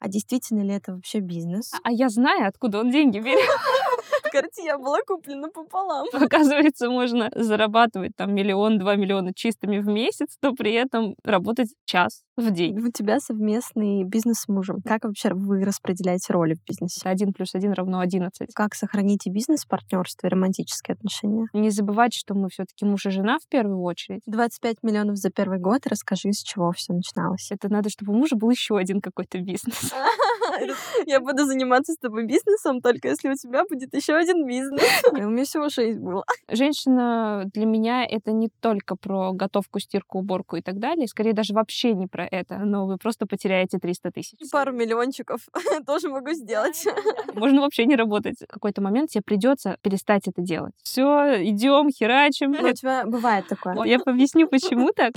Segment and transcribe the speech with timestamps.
[0.00, 1.72] А действительно ли это вообще бизнес?
[1.82, 3.48] А я знаю, откуда он деньги берет.
[4.30, 6.06] Картия была куплена пополам.
[6.12, 12.22] Оказывается, можно зарабатывать там миллион, два миллиона чистыми в месяц, но при этом работать час
[12.36, 12.78] в день.
[12.78, 14.78] У тебя совместный бизнес с мужем.
[14.84, 17.08] Как вообще вы распределяете роли в бизнесе?
[17.08, 18.52] Один плюс один равно одиннадцать.
[18.54, 21.46] Как сохраните бизнес, партнерство и романтические отношения?
[21.52, 24.22] Не забывать, что мы все таки муж и жена в первую очередь.
[24.26, 25.86] 25 миллионов за первый год.
[25.86, 27.50] Расскажи, с чего все начиналось.
[27.50, 29.92] Это надо, чтобы у мужа был еще один какой-то бизнес.
[31.06, 34.82] Я буду заниматься с тобой бизнесом, только если у тебя будет еще один бизнес.
[35.12, 36.24] У меня всего шесть было.
[36.48, 41.06] Женщина для меня это не только про готовку, стирку, уборку и так далее.
[41.06, 42.58] Скорее даже вообще не про это.
[42.58, 44.38] Но вы просто потеряете 300 тысяч.
[44.50, 45.40] Пару миллиончиков
[45.86, 46.86] тоже могу сделать.
[47.34, 48.36] Можно вообще не работать.
[48.40, 50.72] В какой-то момент тебе придется перестать это делать.
[50.82, 52.52] Все, идем, херачим.
[52.52, 53.84] У тебя бывает такое.
[53.84, 55.12] Я объясню, почему так.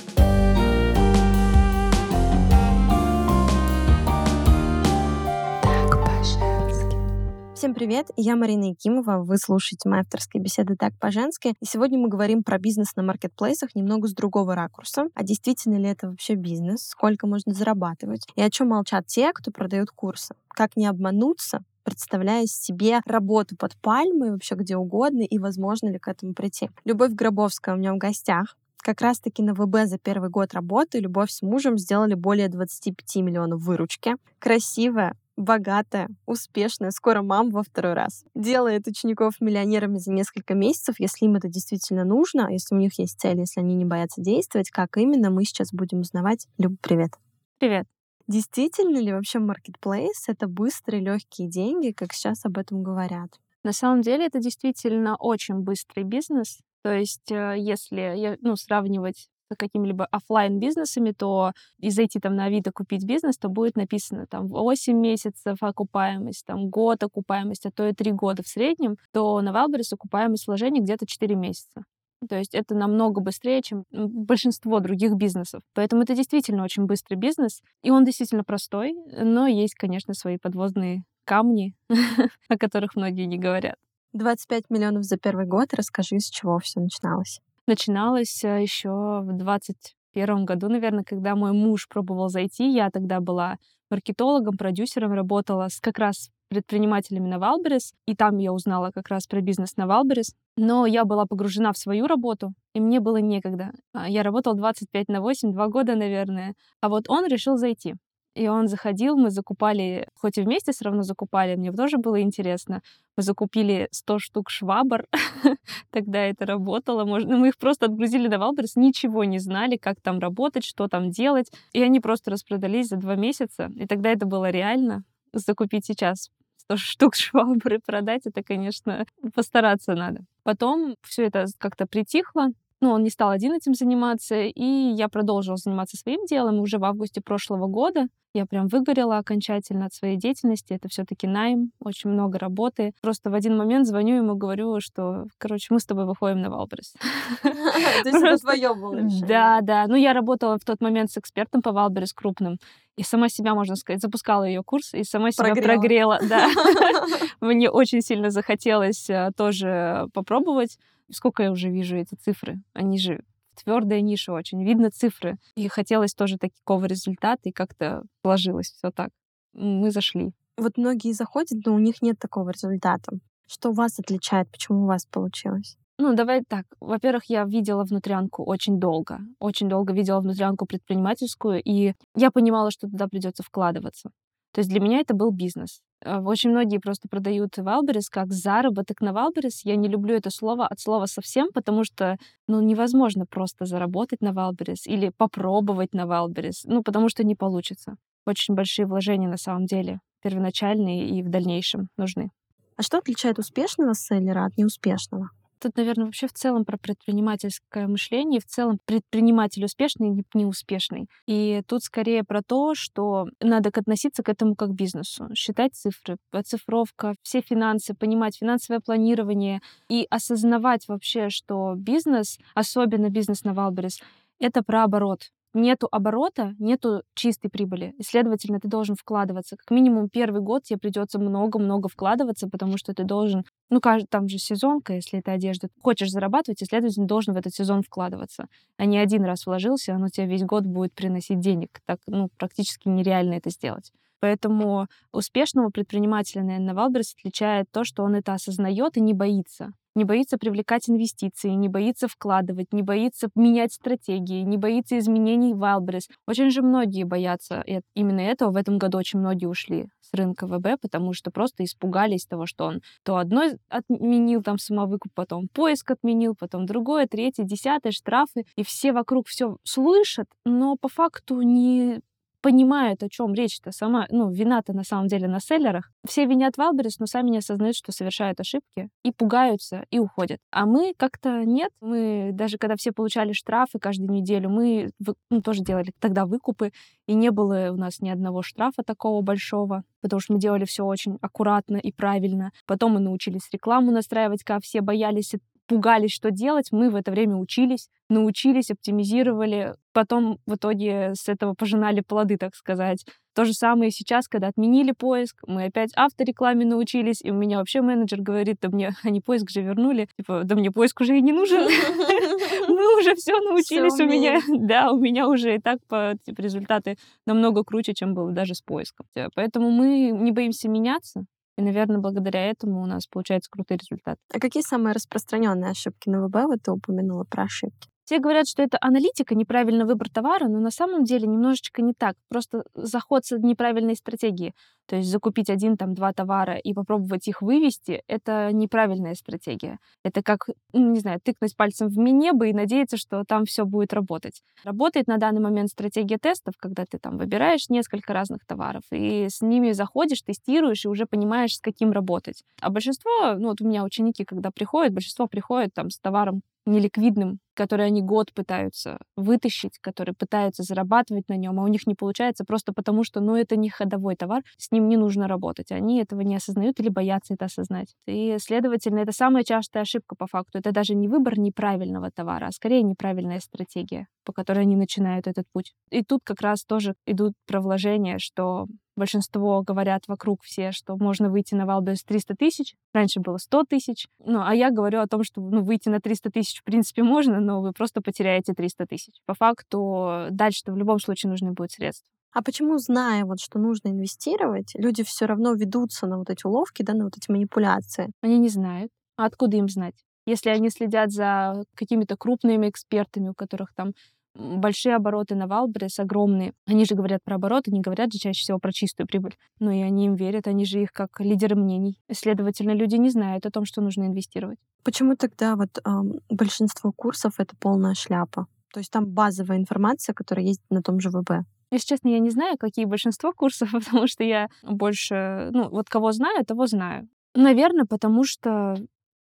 [7.62, 12.10] Всем привет, я Марина Якимова, вы слушаете мои авторские беседы «Так по-женски», и сегодня мы
[12.10, 15.10] говорим про бизнес на маркетплейсах немного с другого ракурса.
[15.14, 16.88] А действительно ли это вообще бизнес?
[16.88, 18.26] Сколько можно зарабатывать?
[18.36, 20.34] И о чем молчат те, кто продают курсы?
[20.48, 26.08] Как не обмануться, представляя себе работу под пальмой вообще где угодно и возможно ли к
[26.08, 26.72] этому прийти.
[26.84, 28.58] Любовь Гробовская у меня в гостях.
[28.78, 33.62] Как раз-таки на ВБ за первый год работы Любовь с мужем сделали более 25 миллионов
[33.62, 34.16] выручки.
[34.40, 38.24] Красивая, богатая, успешная, скоро мам во второй раз.
[38.36, 43.20] Делает учеников миллионерами за несколько месяцев, если им это действительно нужно, если у них есть
[43.20, 44.70] цели, если они не боятся действовать.
[44.70, 46.48] Как именно, мы сейчас будем узнавать.
[46.58, 47.12] Люб, привет.
[47.60, 47.86] Привет.
[48.28, 53.30] Действительно ли вообще маркетплейс— это быстрые, легкие деньги, как сейчас об этом говорят?
[53.64, 56.60] На самом деле это действительно очень быстрый бизнес.
[56.84, 62.72] То есть, э, если ну, сравнивать какими-либо офлайн бизнесами, то и зайти там на Авито
[62.72, 67.94] купить бизнес, то будет написано там 8 месяцев окупаемость, там год окупаемость, а то и
[67.94, 71.84] 3 года в среднем, то на Wildberries окупаемость вложений где-то 4 месяца.
[72.30, 75.64] То есть это намного быстрее, чем большинство других бизнесов.
[75.74, 81.04] Поэтому это действительно очень быстрый бизнес, и он действительно простой, но есть, конечно, свои подводные
[81.26, 81.74] камни,
[82.48, 83.76] о которых многие не говорят.
[84.14, 85.74] 25 миллионов за первый год.
[85.74, 91.88] Расскажи, с чего все начиналось начиналось э, еще в 21 году, наверное, когда мой муж
[91.88, 92.70] пробовал зайти.
[92.70, 93.58] Я тогда была
[93.90, 99.26] маркетологом, продюсером, работала с как раз предпринимателями на Wildberries, и там я узнала как раз
[99.26, 100.34] про бизнес на Wildberries.
[100.58, 103.72] Но я была погружена в свою работу, и мне было некогда.
[103.94, 106.54] А, я работала 25 на 8, два года, наверное.
[106.82, 107.96] А вот он решил зайти.
[108.34, 112.82] И он заходил, мы закупали, хоть и вместе все равно закупали, мне тоже было интересно.
[113.18, 115.06] Мы закупили 100 штук швабр,
[115.92, 117.04] тогда это работало.
[117.04, 121.10] Можно, мы их просто отгрузили на Wildberries, ничего не знали, как там работать, что там
[121.10, 121.52] делать.
[121.74, 123.70] И они просто распродались за два месяца.
[123.76, 125.04] И тогда это было реально.
[125.34, 126.30] Закупить сейчас
[126.62, 130.22] 100 штук швабры продать, это, конечно, постараться надо.
[130.44, 135.56] Потом все это как-то притихло, ну, он не стал один этим заниматься, и я продолжила
[135.56, 136.60] заниматься своим делом.
[136.60, 140.74] Уже в августе прошлого года я прям выгорела окончательно от своей деятельности.
[140.74, 142.94] Это все таки найм, очень много работы.
[143.02, 146.94] Просто в один момент звоню ему, говорю, что, короче, мы с тобой выходим на Wildberries.
[147.44, 149.00] То есть это твое было?
[149.28, 149.86] Да, да.
[149.88, 152.58] Ну, я работала в тот момент с экспертом по Wildberries крупным.
[152.98, 156.20] И сама себя, можно сказать, запускала ее курс, и сама себя прогрела.
[156.28, 156.48] Да.
[157.42, 160.78] Мне очень сильно захотелось э, тоже попробовать
[161.12, 162.62] сколько я уже вижу эти цифры.
[162.74, 163.24] Они же
[163.56, 165.38] твердая ниша очень, видно цифры.
[165.56, 169.10] И хотелось тоже такого результата, и как-то сложилось все так.
[169.54, 170.32] Мы зашли.
[170.58, 173.12] Вот многие заходят, но у них нет такого результата.
[173.48, 174.50] Что вас отличает?
[174.52, 175.78] Почему у вас получилось?
[175.98, 176.66] Ну, давай так.
[176.80, 179.20] Во-первых, я видела внутрянку очень долго.
[179.40, 184.12] Очень долго видела внутрянку предпринимательскую, и я понимала, что туда придется вкладываться.
[184.54, 185.82] То есть для меня это был бизнес.
[186.04, 189.64] Э, очень многие просто продают Wildberries как заработок на Wildberries.
[189.64, 192.18] Я не люблю это слово от слова совсем, потому что
[192.48, 197.96] ну, невозможно просто заработать на Wildberries или попробовать на Wildberries, ну, потому что не получится.
[198.26, 202.30] Очень большие вложения на самом деле, первоначальные и в дальнейшем нужны.
[202.78, 205.30] А что отличает успешного селлера от неуспешного?
[205.62, 211.08] Тут, наверное, вообще в целом про предпринимательское мышление, в целом предприниматель успешный и неуспешный.
[211.28, 216.18] И тут скорее про то, что надо относиться к этому как к бизнесу, считать цифры,
[216.32, 224.00] оцифровка, все финансы, понимать финансовое планирование и осознавать вообще, что бизнес, особенно бизнес на Wildberries,
[224.40, 227.94] это про оборот нету оборота, нету чистой прибыли.
[227.98, 229.58] И, следовательно, ты должен вкладываться.
[229.58, 234.38] Как минимум первый год тебе придется много-много вкладываться, потому что ты должен, ну, там же
[234.38, 235.70] сезонка, если это одежда.
[235.82, 238.48] Хочешь зарабатывать, и, следовательно, должен в этот сезон вкладываться.
[238.78, 241.82] А не один раз вложился, оно тебе весь год будет приносить денег.
[241.86, 243.92] Так, ну, практически нереально это сделать.
[244.20, 250.04] Поэтому успешного предпринимателя, наверное, Wildberries отличает то, что он это осознает и не боится не
[250.06, 256.10] боится привлекать инвестиции, не боится вкладывать, не боится менять стратегии, не боится изменений в Wildberries.
[256.28, 257.64] Очень же многие боятся
[257.96, 258.52] именно этого.
[258.52, 262.66] В этом году очень многие ушли с рынка ВБ, потому что просто испугались того, что
[262.66, 268.46] он то одно отменил там самовыкуп, потом поиск отменил, потом другое, третье, десятое, штрафы.
[268.56, 272.02] И все вокруг все слышат, но по факту не
[272.42, 275.92] понимают, о чем речь-то сама, ну, вина-то на самом деле на селлерах.
[276.06, 280.40] Все винят Wildberries, но сами не осознают, что совершают ошибки, и пугаются, и уходят.
[280.52, 281.72] А мы как-то нет.
[281.82, 284.92] Мы даже когда все получали штрафы каждую неделю, мы
[285.30, 286.72] ну, тоже делали тогда выкупы,
[287.08, 290.84] и не было у нас ни одного штрафа такого большого, потому что мы делали все
[290.84, 292.52] очень аккуратно и правильно.
[292.66, 295.34] Потом мы научились рекламу настраивать, когда все боялись
[295.72, 301.54] пугались, что делать, мы в это время учились, научились, оптимизировали, потом в итоге с этого
[301.54, 303.06] пожинали плоды, так сказать.
[303.34, 307.82] То же самое сейчас, когда отменили поиск, мы опять авторекламе научились, и у меня вообще
[307.82, 311.32] менеджер говорит, да мне они поиск же вернули, типа, да мне поиск уже и не
[311.32, 311.62] нужен.
[312.68, 315.80] Мы уже все научились, у меня, да, у меня уже и так
[316.26, 319.06] типа, результаты намного круче, чем было даже с поиском.
[319.36, 321.24] Поэтому мы не боимся меняться,
[321.62, 324.18] и, наверное, благодаря этому у нас получается крутой результат.
[324.34, 326.36] А какие самые распространенные ошибки на ВБ?
[326.48, 327.91] Вот ты упомянула про ошибки.
[328.12, 332.18] Все говорят, что это аналитика, неправильный выбор товара, но на самом деле немножечко не так.
[332.28, 334.54] Просто заход с неправильной стратегии.
[334.86, 339.80] То есть закупить один, там, два товара и попробовать их вывести— это неправильная стратегия.
[340.04, 343.94] Это как, ну, не знаю, тыкнуть пальцем в небо и надеяться, что там все будет
[343.94, 344.44] работать.
[344.66, 349.42] Работает на данный момент стратегия тестов, когда ты там выбираешь несколько разных товаров и с
[349.42, 352.44] ними заходишь, тестируешь и уже понимаешь, с каким работать.
[352.60, 357.40] А большинство, ну вот у меня ученики, когда приходят, большинство приходят там с товаром неликвидным,
[357.54, 362.44] который они год пытаются вытащить, который пытаются зарабатывать на нем, а у них не получается
[362.46, 365.72] просто потому, что, ну, это не ходовой товар, с ним не нужно работать.
[365.72, 367.96] Они этого не осознают или боятся это осознать.
[368.08, 370.60] И, следовательно, это самая частая ошибка по факту.
[370.60, 375.46] Это даже не выбор неправильного товара, а скорее неправильная стратегия, по которой они начинают этот
[375.52, 375.74] путь.
[375.90, 381.30] И тут как раз тоже идут про вложения, что большинство говорят вокруг все, что можно
[381.30, 382.76] выйти на Wildberries 300 тысяч.
[382.94, 384.08] Раньше было 100 тысяч.
[384.24, 387.40] Ну, а я говорю о том, что ну, выйти на 300 тысяч в принципе можно,
[387.46, 389.14] но вы просто потеряете 300 тысяч.
[389.26, 392.08] По факту дальше-то в любом случае нужны будут средства.
[392.34, 396.82] А почему, зная, вот, что нужно инвестировать, люди все равно ведутся на вот эти уловки,
[396.82, 398.12] да, на вот эти манипуляции?
[398.22, 398.92] Они не знают.
[399.18, 399.96] А откуда им знать?
[400.26, 403.94] Если они следят за какими-то крупными экспертами, у которых там
[404.36, 406.54] большие обороты на Валбрес, огромные.
[406.66, 409.36] Они же говорят про обороты, не говорят же чаще всего про чистую прибыль.
[409.60, 412.00] Ну и они им верят, они же их как лидеры мнений.
[412.12, 414.60] Следовательно, люди не знают о том, что нужно инвестировать.
[414.84, 418.48] Почему тогда вот эм, большинство курсов— это полная шляпа?
[418.74, 421.46] То есть там базовая информация, которая есть на том же ВБ.
[421.72, 426.12] Если честно, я не знаю, какие большинство курсов, потому что я больше, ну, вот кого
[426.12, 427.08] знаю, того знаю.
[427.34, 428.76] Наверное, потому что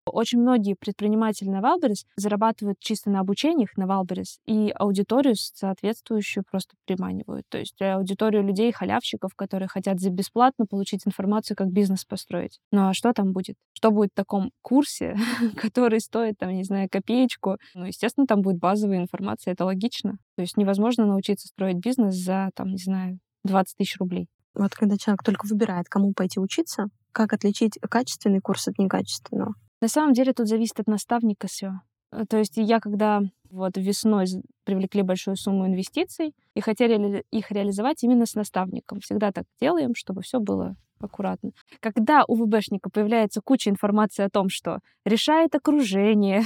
[0.06, 6.76] очень многие предприниматели на Wildberries зарабатывают чисто на обучениях на Wildberries и аудиторию соответствующую просто
[6.86, 7.46] приманивают.
[7.50, 12.60] То есть аудиторию людей, халявщиков, которые хотят за бесплатно получить информацию, как бизнес построить.
[12.72, 13.56] Ну а что там будет?
[13.74, 15.16] Что будет в таком курсе,
[15.58, 17.58] который стоит, там, не знаю, копеечку?
[17.76, 20.18] Ну, естественно, там будет базовая информация, это логично.
[20.36, 24.28] То есть невозможно научиться строить бизнес за, там, не знаю, 20 тысяч рублей.
[24.54, 29.54] Вот когда человек только выбирает, кому пойти учиться, как отличить качественный курс от некачественного?
[29.82, 31.82] На самом деле тут зависит от наставника все.
[32.12, 34.26] Э, то есть я когда вот весной
[34.64, 39.00] привлекли большую сумму инвестиций и хотели их реализовать именно с наставником.
[39.00, 41.52] Всегда так делаем, чтобы все было аккуратно.
[41.80, 46.44] Когда у ВБшника появляется куча информации о том, что решает окружение,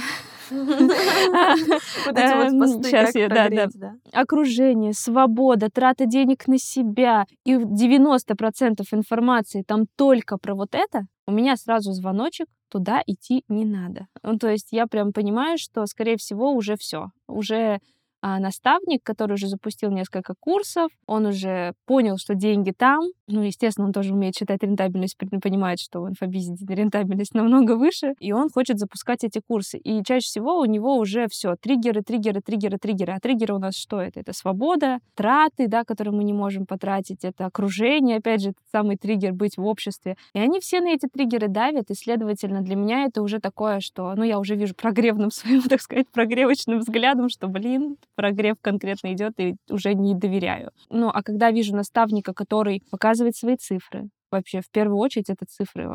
[2.82, 3.94] Сейчас я, да, да.
[4.12, 11.32] Окружение, свобода, трата денег на себя, и 90% информации там только про вот это, у
[11.32, 14.06] меня сразу звоночек, туда идти не надо.
[14.22, 17.06] Ну, то есть я прям понимаю, что, скорее всего, уже все.
[17.28, 17.78] Уже
[18.26, 23.02] а наставник, который уже запустил несколько курсов, он уже понял, что деньги там.
[23.26, 28.32] Ну, естественно, он тоже умеет считать рентабельность, понимает, что в инфобизе рентабельность намного выше, и
[28.32, 29.76] он хочет запускать эти курсы.
[29.76, 33.12] И чаще всего у него уже все триггеры, триггеры, триггеры, триггеры.
[33.12, 34.20] А триггеры у нас что это?
[34.20, 39.34] Это свобода, траты, да, которые мы не можем потратить, это окружение, опять же, самый триггер
[39.34, 40.16] быть в обществе.
[40.32, 44.14] И они все на эти триггеры давят, и, следовательно, для меня это уже такое, что,
[44.14, 49.38] ну, я уже вижу прогревным своим, так сказать, прогревочным взглядом, что, блин, прогрев конкретно идет
[49.38, 50.70] и уже не доверяю.
[50.90, 55.88] Ну, а когда вижу наставника, который показывает свои цифры, вообще в первую очередь это цифры.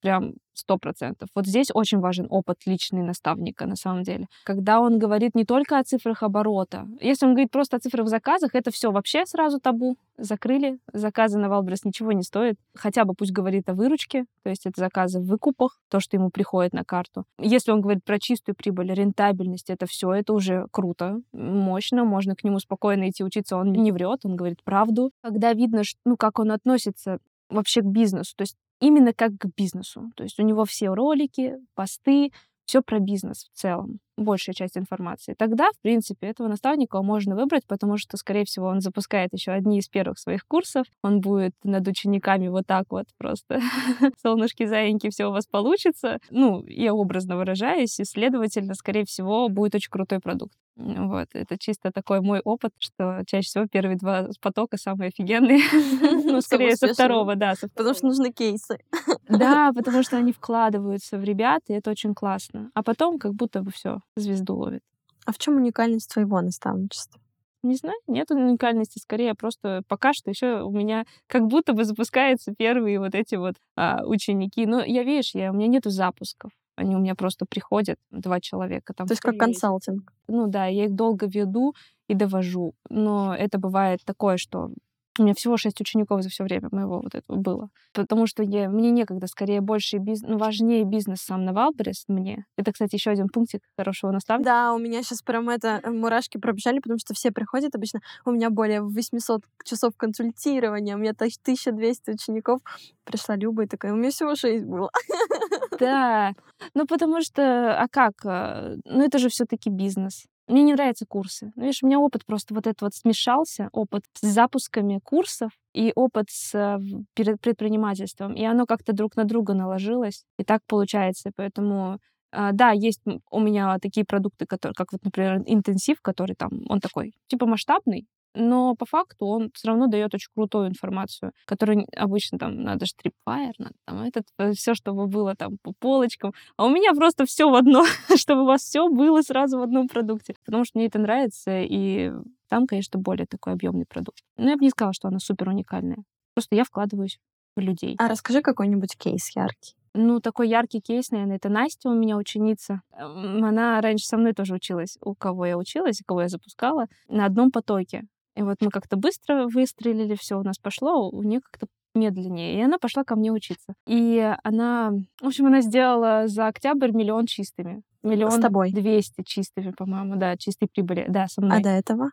[0.00, 1.28] Прям сто процентов.
[1.34, 4.26] Вот здесь очень важен опыт личный наставника, на самом деле.
[4.44, 6.86] Когда он говорит не только о цифрах оборота.
[7.00, 9.96] Если он говорит просто о цифрах заказах, это все вообще сразу табу.
[10.16, 10.78] Закрыли.
[10.92, 12.56] Заказы на Валбрес ничего не стоят.
[12.74, 16.30] Хотя бы пусть говорит о выручке, то есть это заказы в выкупах, то, что ему
[16.30, 17.24] приходит на карту.
[17.38, 22.42] Если он говорит про чистую прибыль, рентабельность, это все, это уже круто, мощно, можно к
[22.42, 25.12] нему спокойно идти учиться, он не врет, он говорит правду.
[25.22, 28.34] Когда видно, ну, как он относится вообще к бизнесу.
[28.36, 30.10] То есть именно как к бизнесу.
[30.16, 32.30] То есть у него все ролики, посты,
[32.68, 35.34] все про бизнес в целом, большая часть информации.
[35.38, 39.78] Тогда, в принципе, этого наставника можно выбрать, потому что, скорее всего, он запускает еще одни
[39.78, 40.84] из первых своих курсов.
[41.02, 43.60] Он будет над учениками вот так вот просто
[44.22, 46.18] солнышки, заиньки, все у вас получится.
[46.30, 50.52] Ну, я образно выражаюсь, и, следовательно, скорее всего, будет очень крутой продукт.
[50.78, 55.58] Вот, это чисто такой мой опыт, что чаще всего первые два потока самые офигенные.
[56.28, 57.54] Ну, скорее со второго, да.
[57.74, 58.78] Потому что нужны кейсы.
[59.28, 62.70] Да, потому что они вкладываются в ребят, и это очень классно.
[62.74, 64.82] А потом как будто бы все звезду ловит.
[65.26, 67.20] А в чем уникальность твоего наставничества?
[67.62, 72.54] Не знаю, нет уникальности, скорее просто пока что еще у меня как будто бы запускаются
[72.56, 74.64] первые вот эти вот а, ученики.
[74.64, 76.52] Но я, видишь, я, у меня нету запусков.
[76.78, 78.94] Они у меня просто приходят, два человека.
[78.94, 80.12] Там То есть как консалтинг?
[80.28, 81.74] Ну да, я их долго веду
[82.06, 82.74] и довожу.
[82.88, 84.70] Но это бывает такое, что
[85.18, 87.70] у меня всего шесть учеников за все время моего вот этого было.
[87.92, 92.44] Потому что я, мне некогда, скорее больше бизнес, ну, важнее бизнес сам на Wildberries мне.
[92.56, 94.48] Это, кстати, еще один пунктик хорошего наставника.
[94.48, 98.00] Да, у меня сейчас прям это э, мурашки пробежали, потому что все приходят обычно.
[98.24, 102.60] У меня более 800 часов консультирования, у меня 1200 учеников.
[103.04, 104.90] Пришла Люба и такая, у меня всего шесть было.
[105.90, 106.32] Да,
[106.74, 108.14] ну потому что, а как?
[108.24, 110.26] Э, ну это же все-таки бизнес.
[110.48, 111.52] Мне не нравятся курсы.
[111.56, 115.92] Ну, видишь, у меня опыт просто вот этот вот смешался, опыт с запусками курсов и
[115.94, 116.78] опыт с э,
[117.14, 118.34] предпринимательством.
[118.34, 120.24] И оно как-то друг на друга наложилось.
[120.38, 121.32] И так получается.
[121.36, 121.98] Поэтому
[122.30, 126.80] а, да, есть у меня такие продукты, которые, как вот, например, интенсив, который там, он
[126.80, 132.38] такой, типа масштабный, но по факту он все равно дает очень крутую информацию, которую обычно
[132.38, 136.32] там надо Tripwire, надо там этот, э, все, чтобы было там по полочкам.
[136.56, 137.84] А у меня просто все в одно,
[138.16, 140.34] чтобы у вас все было сразу в одном продукте.
[140.44, 142.12] Потому что мне это нравится, и
[142.48, 144.20] там, конечно, более такой объемный продукт.
[144.36, 145.98] Но я бы не сказала, что она супер уникальная.
[146.34, 147.18] Просто я вкладываюсь
[147.56, 147.96] в людей.
[147.98, 149.74] А расскажи какой-нибудь кейс яркий.
[149.94, 152.82] Ну, такой яркий кейс, наверное, это Настя у меня ученица.
[152.92, 154.96] Она раньше со мной тоже училась.
[155.00, 158.04] У кого я училась, у кого я запускала, на одном потоке.
[158.38, 161.66] И вот мы как-то быстро выстрелили, все у нас пошло, у нее как-то
[161.96, 162.56] медленнее.
[162.56, 163.74] И она пошла ко мне учиться.
[163.84, 167.82] И она, в общем, она сделала за октябрь миллион чистыми.
[168.04, 168.70] Миллион С тобой?
[168.70, 171.06] двести чистыми, по-моему, да, чистой прибыли.
[171.08, 171.58] Да, со мной.
[171.58, 172.10] А до этого?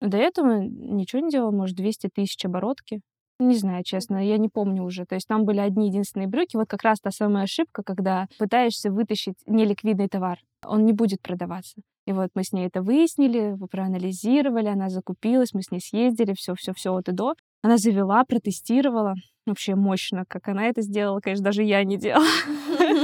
[0.00, 3.00] До этого ничего не делала, может, 200 тысяч оборотки.
[3.40, 5.06] Не знаю, честно, я не помню уже.
[5.06, 6.56] То есть там были одни единственные брюки.
[6.56, 10.38] Вот как раз та самая ошибка, когда пытаешься вытащить неликвидный товар.
[10.64, 11.80] Он не будет продаваться.
[12.06, 16.92] И вот мы с ней это выяснили, проанализировали, она закупилась, мы с ней съездили, все-все-все
[16.94, 17.34] от и до.
[17.62, 19.14] Она завела, протестировала.
[19.46, 22.24] Вообще мощно, как она это сделала, конечно, даже я не делала.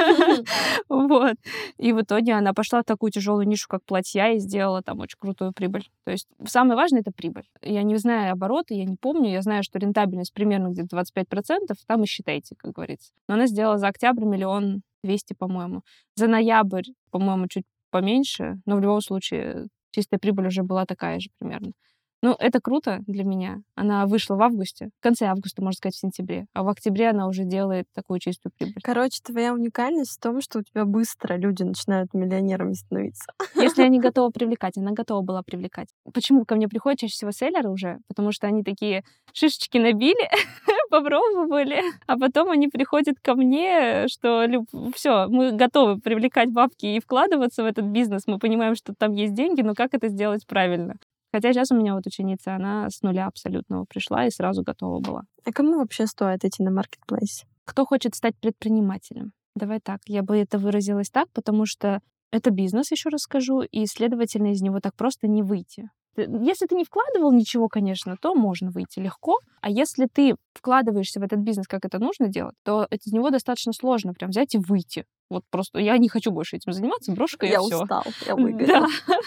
[0.88, 1.37] Вот.
[1.78, 5.19] И в итоге она пошла в такую тяжелую нишу, как платья, и сделала там очень
[5.19, 5.88] крутую прибыль.
[6.04, 7.49] То есть самое важное— это прибыль.
[7.62, 9.30] Я не знаю обороты, я не помню.
[9.30, 11.75] Я знаю, что рентабельность примерно где-то 25%.
[11.87, 13.12] Там и считайте, как говорится.
[13.28, 15.83] Но она сделала за октябрь миллион двести, по-моему.
[16.14, 21.30] За ноябрь, по-моему, чуть поменьше, но в любом случае чистая прибыль уже была такая же
[21.38, 21.73] примерно.
[22.22, 23.62] Ну, это круто для меня.
[23.74, 26.46] Она вышла в августе, в конце августа, можно сказать, в сентябре.
[26.52, 28.82] А в октябре она уже делает такую чистую прибыль.
[28.82, 33.32] Короче, твоя уникальность в том, что у тебя быстро люди начинают миллионерами становиться.
[33.54, 35.88] Если они готовы привлекать, она готова была привлекать.
[36.12, 37.98] Почему ко мне приходят чаще всего селлеры уже?
[38.06, 40.28] Потому что они такие шишечки набили,
[40.90, 44.46] попробовали, а потом они приходят ко мне, что
[44.94, 49.32] все, мы готовы привлекать бабки и вкладываться в этот бизнес, мы понимаем, что там есть
[49.32, 50.96] деньги, но как это сделать правильно?
[51.32, 55.22] Хотя сейчас у меня вот ученица, она с нуля абсолютного пришла и сразу готова была.
[55.44, 57.44] А кому вообще стоит идти на маркетплейс?
[57.64, 59.32] Кто хочет стать предпринимателем?
[59.54, 62.00] Давай так, я бы это выразилась так, потому что
[62.32, 65.90] это бизнес, еще раз скажу, и, следовательно, из него так просто не выйти.
[66.17, 69.38] Если ты не вкладывал ничего, конечно, то можно выйти легко.
[69.61, 73.73] А если ты вкладываешься в этот бизнес, как это нужно делать, то из него достаточно
[73.73, 75.05] сложно прям взять и выйти.
[75.31, 77.83] Вот просто я не хочу больше этим заниматься, брошка я все.
[77.83, 78.67] устал, я выгорел.
[78.67, 78.87] Да.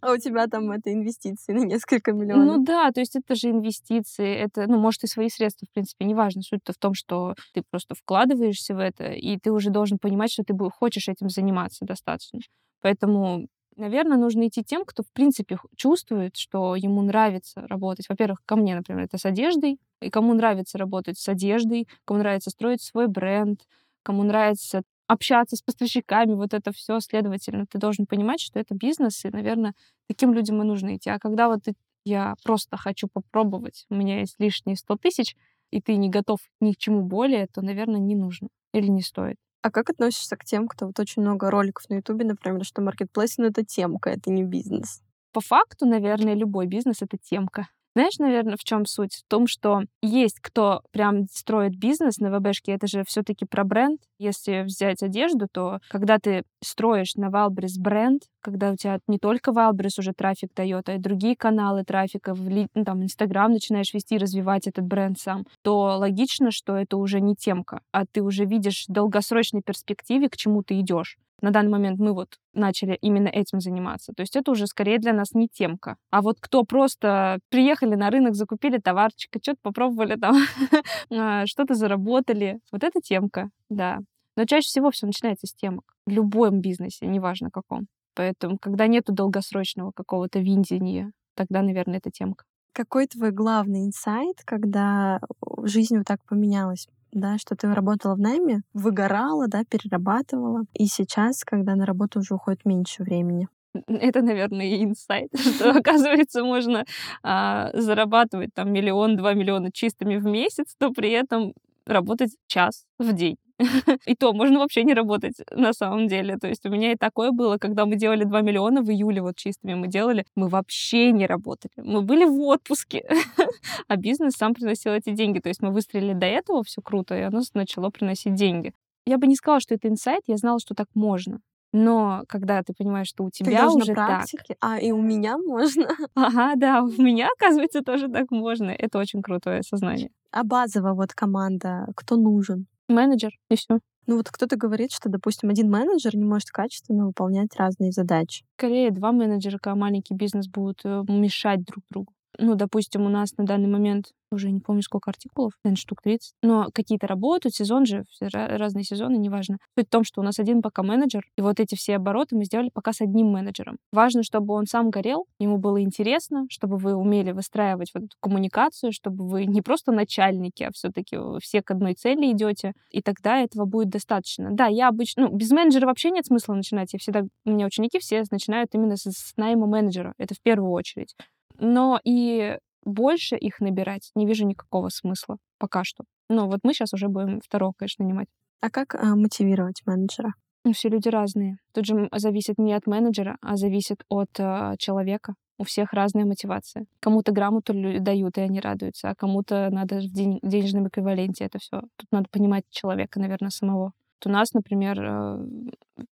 [0.00, 2.58] А у тебя там это инвестиции на несколько миллионов.
[2.58, 6.04] Ну да, то есть это же инвестиции, это, ну, может, и свои средства, в принципе,
[6.04, 6.42] неважно.
[6.42, 10.44] Суть-то в том, что ты просто вкладываешься в это, и ты уже должен понимать, что
[10.44, 12.38] ты хочешь этим заниматься достаточно.
[12.80, 18.08] Поэтому Наверное, нужно идти тем, кто, в принципе, чувствует, что ему нравится работать.
[18.08, 22.50] Во-первых, ко мне, например, это с одеждой, и кому нравится работать с одеждой, кому нравится
[22.50, 23.60] строить свой бренд,
[24.02, 29.24] кому нравится общаться с поставщиками, вот это все, следовательно, ты должен понимать, что это бизнес,
[29.24, 29.74] и, наверное,
[30.08, 31.08] таким людям и нужно идти.
[31.10, 31.60] А когда вот
[32.04, 35.36] я просто хочу попробовать, у меня есть лишние 100 тысяч,
[35.70, 39.36] и ты не готов ни к чему более, то, наверное, не нужно или не стоит.
[39.62, 43.38] А как относишься к тем, кто вот очень много роликов на Ютубе, например, что маркетплейс,
[43.38, 45.02] ну, это темка, это не бизнес?
[45.32, 47.68] По факту, наверное, любой бизнес— это темка.
[47.98, 49.16] Знаешь, наверное, в чем суть?
[49.16, 53.64] В том, что есть кто прям строит бизнес на ВБшке, это же все таки про
[53.64, 54.00] бренд.
[54.20, 59.50] Если взять одежду, то когда ты строишь на Валбрис бренд, когда у тебя не только
[59.50, 64.16] Валбрис уже трафик дает, а и другие каналы трафика, в, ну, там, Инстаграм начинаешь вести,
[64.16, 68.84] развивать этот бренд сам, то логично, что это уже не темка, а ты уже видишь
[68.86, 71.18] в долгосрочной перспективе, к чему ты идешь.
[71.40, 74.12] На данный момент мы вот начали именно этим заниматься.
[74.12, 75.96] То есть это уже скорее для нас не темка.
[76.10, 80.36] А вот кто просто приехали на рынок, закупили товарчик, что-то попробовали там,
[81.10, 83.98] а, что-то заработали, вот это темка, да.
[84.36, 85.94] Но чаще всего все начинается с темок.
[86.06, 87.86] В любом бизнесе, неважно каком.
[88.14, 92.44] Поэтому, когда нету долгосрочного какого-то видения, тогда, наверное, это темка.
[92.72, 95.20] Какой твой главный инсайт, когда
[95.64, 96.88] жизнь вот так поменялась?
[97.12, 102.34] Да, что ты работала в найме, выгорала, да, перерабатывала, и сейчас, когда на работу уже
[102.34, 103.48] уходит меньше времени.
[103.86, 106.84] Это, наверное, инсайт, что, оказывается, можно
[107.22, 111.52] а, зарабатывать там миллион-два миллиона чистыми в месяц, но при этом
[111.86, 113.36] работать час в день.
[114.06, 116.36] И то можно вообще не работать на самом деле.
[116.36, 119.36] То есть у меня и такое было, когда мы делали 2 миллиона в июле, вот
[119.36, 121.72] чистыми мы делали, мы вообще не работали.
[121.76, 123.08] Мы были в отпуске,
[123.88, 125.40] а бизнес сам приносил эти деньги.
[125.40, 128.72] То есть мы выстрелили до этого, все круто, и оно начало приносить деньги.
[129.06, 131.40] Я бы не сказала, что это инсайт, я знала, что так можно.
[131.72, 134.42] Но когда ты понимаешь, что у тебя уже практике.
[134.48, 134.56] так...
[134.60, 135.86] А, и у меня можно.
[136.14, 138.70] Ага, да, у меня, оказывается, тоже так можно.
[138.70, 140.10] Это очень крутое сознание.
[140.30, 142.66] А базовая вот команда, кто нужен?
[142.88, 143.78] Менеджер, и все.
[144.06, 148.44] Ну вот кто-то говорит, что, допустим, один менеджер не может качественно выполнять разные задачи.
[148.56, 152.12] Скорее, два менеджера, когда маленький бизнес будут э, мешать друг другу.
[152.38, 156.34] Ну, допустим, у нас на данный момент уже не помню, сколько артикулов, наверное, штук 30.
[156.42, 159.58] Но какие-то работают, сезон же, разные сезоны, неважно.
[159.76, 162.44] Суть в том, что у нас один пока менеджер, и вот эти все обороты мы
[162.44, 163.78] сделали пока с одним менеджером.
[163.92, 168.92] Важно, чтобы он сам горел, ему было интересно, чтобы вы умели выстраивать вот эту коммуникацию,
[168.92, 173.64] чтобы вы не просто начальники, а все-таки все к одной цели идете, и тогда этого
[173.64, 174.50] будет достаточно.
[174.52, 176.92] Да, я обычно, ну, без менеджера вообще нет смысла начинать.
[176.92, 180.14] Я всегда, у меня ученики все начинают именно с, с найма менеджера.
[180.18, 181.14] Это в первую очередь.
[181.58, 186.04] Но и больше их набирать не вижу никакого смысла пока что.
[186.28, 188.28] Но вот мы сейчас уже будем второго, конечно, нанимать.
[188.60, 190.32] А как а, мотивировать менеджера?
[190.64, 191.58] Ну, все люди разные.
[191.72, 195.34] Тут же зависит не от менеджера, а зависит от э, человека.
[195.56, 196.86] У всех разная мотивация.
[197.00, 201.80] Кому-то грамоту дают, и они радуются, а кому-то надо в день, денежном эквиваленте это все.
[201.96, 203.92] Тут надо понимать человека, наверное, самого.
[204.20, 205.38] Вот у нас, например, э,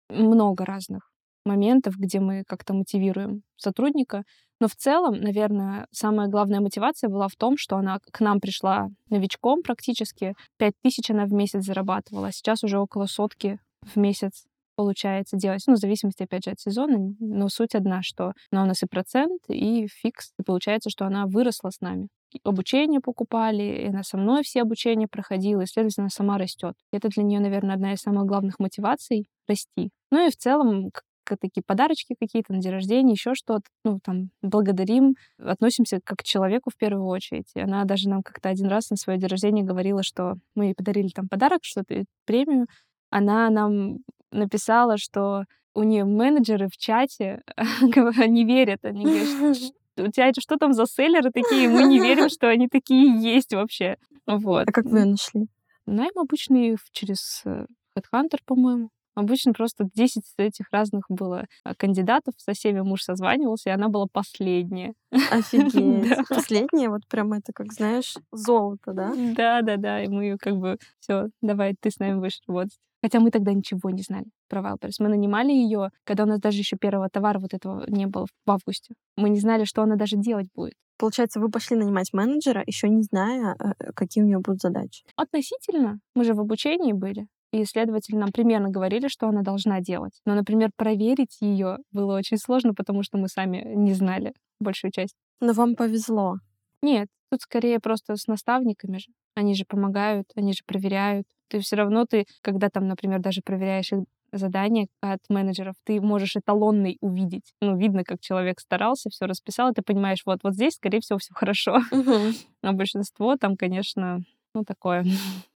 [0.10, 1.13] много разных
[1.46, 4.24] моментов, где мы как-то мотивируем сотрудника.
[4.60, 8.88] Но в целом, наверное, самая главная мотивация была в том, что она к нам пришла
[9.10, 10.36] новичком практически.
[10.58, 15.64] Пять тысяч она в месяц зарабатывала, а сейчас уже около сотки в месяц получается делать.
[15.68, 17.14] Ну, в зависимости, опять же, от сезона.
[17.20, 20.32] Но суть одна, что она у нас и процент, и фикс.
[20.40, 22.08] И получается, что она выросла с нами.
[22.44, 26.74] Обучение покупали, и она со мной все обучения проходила, и, следовательно, она сама растет.
[26.92, 29.92] Это для нее, наверное, одна из самых главных мотиваций— расти.
[30.10, 30.90] Ну и в целом,
[31.26, 36.70] такие подарочки какие-то на день рождения, еще что-то, ну, там, благодарим, относимся как к человеку
[36.70, 37.50] в первую очередь.
[37.56, 40.76] И она даже нам как-то один раз на свое день рождения говорила, что мы ей
[40.76, 42.68] подарили там подарок, что-то, премию.
[43.10, 43.98] Она нам
[44.32, 48.84] написала, что у нее менеджеры в чате не верят.
[48.84, 49.58] Они говорят,
[49.98, 51.70] у тебя что там за селлеры такие?
[51.70, 53.98] Мы не верим, что они такие есть вообще.
[54.26, 54.68] Вот.
[54.68, 55.48] А как вы ее нашли?
[55.86, 57.66] Найм обычный через э,
[57.98, 58.90] Headhunter, по-моему.
[59.16, 64.08] Обычно просто 10 этих разных было а, кандидатов, со всеми муж созванивался, и она была
[64.12, 64.94] последняя.
[65.32, 66.28] Офигеть.
[66.28, 69.14] Последняя, вот прям это, как знаешь, золото, да?
[69.16, 70.04] Да, да, да.
[70.04, 72.80] И мы как бы все, давай, ты с нами будешь работать.
[73.04, 74.96] Хотя мы тогда ничего не знали про Wildberries.
[75.00, 78.52] Мы нанимали ее, когда у нас даже еще первого товара вот этого не было в
[78.52, 78.94] августе.
[79.18, 80.76] Мы не знали, что она даже делать будет.
[80.98, 85.04] Получается, вы пошли нанимать менеджера, еще не зная, э, какие у нее будут задачи.
[85.18, 86.00] Относительно.
[86.16, 90.20] Мы же в обучении были и исследователи нам примерно говорили, что она должна делать.
[90.26, 95.16] Но, например, проверить ее было очень сложно, потому что мы сами не знали большую часть.
[95.40, 96.38] Но вам повезло.
[96.82, 99.12] Нет, тут скорее просто с наставниками же.
[99.36, 101.28] Они же помогают, они же проверяют.
[101.48, 104.00] Ты все равно, ты, когда там, например, даже проверяешь их
[104.32, 107.54] задания от менеджеров, ты можешь эталонный увидеть.
[107.62, 111.20] Ну, видно, как человек старался, все расписал, и ты понимаешь, вот, вот здесь, скорее всего,
[111.20, 111.82] все хорошо.
[111.92, 112.14] Угу.
[112.64, 115.06] А большинство там, конечно, Ну, такое.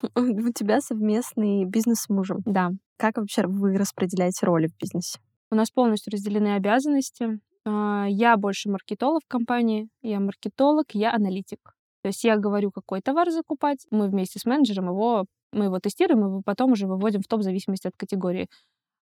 [0.15, 2.39] У тебя совместный бизнес с мужем.
[2.45, 2.71] Да.
[2.97, 5.19] Как вообще вы распределяете роли в бизнесе?
[5.51, 7.39] У нас полностью разделены обязанности.
[7.65, 11.75] А, я больше маркетолог в компании, я маркетолог, я аналитик.
[12.03, 16.39] То есть я говорю, какой товар закупать, мы вместе с менеджером его, мы его тестируем,
[16.39, 18.47] и потом уже выводим в топ в зависимости от категории.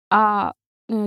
[0.10, 0.54] А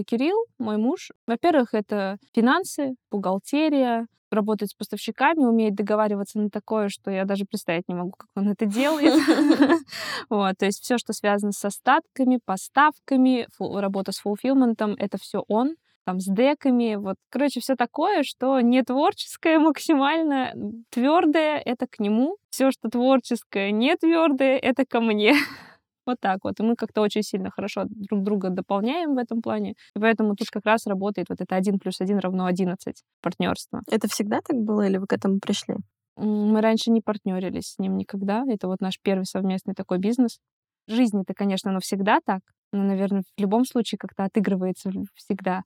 [0.07, 7.11] Кирилл, мой муж, во-первых, это финансы, бухгалтерия, работает с поставщиками, умеет договариваться на такое, что
[7.11, 9.15] я даже представить не могу, как он это делает.
[10.31, 15.77] Вот, то есть все, что связано с остатками, поставками, работа с фулфилментом, это все он
[16.05, 20.53] там с деками, вот, короче, все такое, что не творческое максимально,
[20.91, 25.35] твердое это к нему, все, что творческое, не твердое, это ко мне.
[26.07, 26.61] Вот так вот.
[26.61, 29.75] И мы как-то очень сильно хорошо друг друга дополняем в этом плане.
[29.97, 33.83] И поэтому тут как раз работает вот это 1 плюс 1 равно 11 партнерство.
[33.91, 35.77] Это всегда так было или вы к этому пришли?
[36.17, 38.45] Мы раньше не партнерились с ним никогда.
[38.49, 40.39] Это вот наш первый совместный такой бизнес.
[40.87, 42.41] В жизни это, конечно, но всегда так.
[42.73, 45.63] Но, наверное, в любом случае как-то отыгрывается всегда.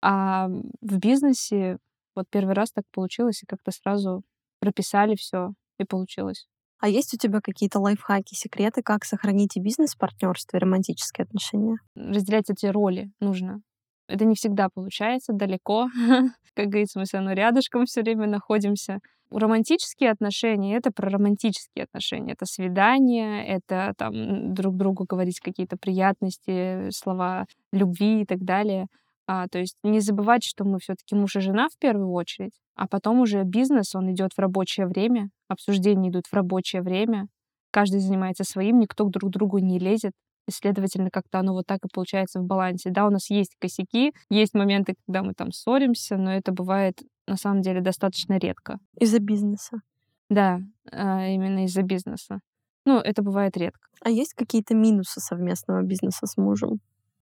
[0.00, 1.78] А в бизнесе
[2.16, 4.22] вот первый раз так получилось, и как-то сразу
[4.60, 6.46] прописали все, и получилось.
[6.82, 11.76] А есть у тебя какие-то лайфхаки, секреты, как сохранить и бизнес-партнерство, и романтические отношения?
[11.94, 13.60] Разделять эти роли нужно.
[14.08, 15.88] Это не всегда получается, далеко.
[16.56, 18.98] как говорится, мы все равно рядышком все время находимся.
[19.30, 22.32] Романтические отношения— это про романтические отношения.
[22.32, 28.88] Это свидания, это там друг другу говорить какие-то приятности, слова любви и так далее.
[29.26, 32.88] А, то есть не забывать, что мы все-таки муж и жена в первую очередь, а
[32.88, 37.26] потом уже бизнес, он идет в рабочее время, обсуждения идут в рабочее время,
[37.70, 40.12] каждый занимается своим, никто друг к другу не лезет.
[40.48, 42.90] И, следовательно, как-то оно вот так и получается в балансе.
[42.90, 47.36] Да, у нас есть косяки, есть моменты, когда мы там ссоримся, но это бывает на
[47.36, 48.78] самом деле достаточно редко.
[48.98, 49.82] Из-за бизнеса?
[50.28, 52.40] Да, а, именно из-за бизнеса.
[52.84, 53.88] Ну, это бывает редко.
[54.00, 56.80] А есть какие-то минусы совместного бизнеса с мужем?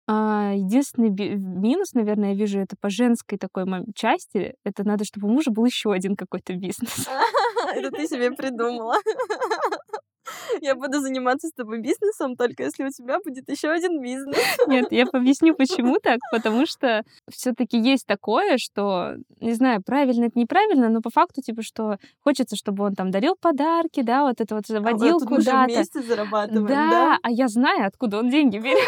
[0.09, 4.55] А, единственный минус, наверное, я вижу это по женской такой части.
[4.63, 7.07] Это надо, чтобы у мужа был еще один какой-то бизнес.
[7.75, 8.95] Это ты себе придумала.
[10.61, 14.37] Я буду заниматься с тобой бизнесом, только если у тебя будет еще один бизнес.
[14.67, 16.19] Нет, я объясню, почему так.
[16.31, 21.61] Потому что все-таки есть такое, что, не знаю, правильно это неправильно, но по факту, типа,
[21.61, 25.73] что хочется, чтобы он там дарил подарки, да, вот это вот заводил а куда-то.
[25.73, 27.17] вместе зарабатываем, да, да?
[27.21, 28.87] а я знаю, откуда он деньги берет.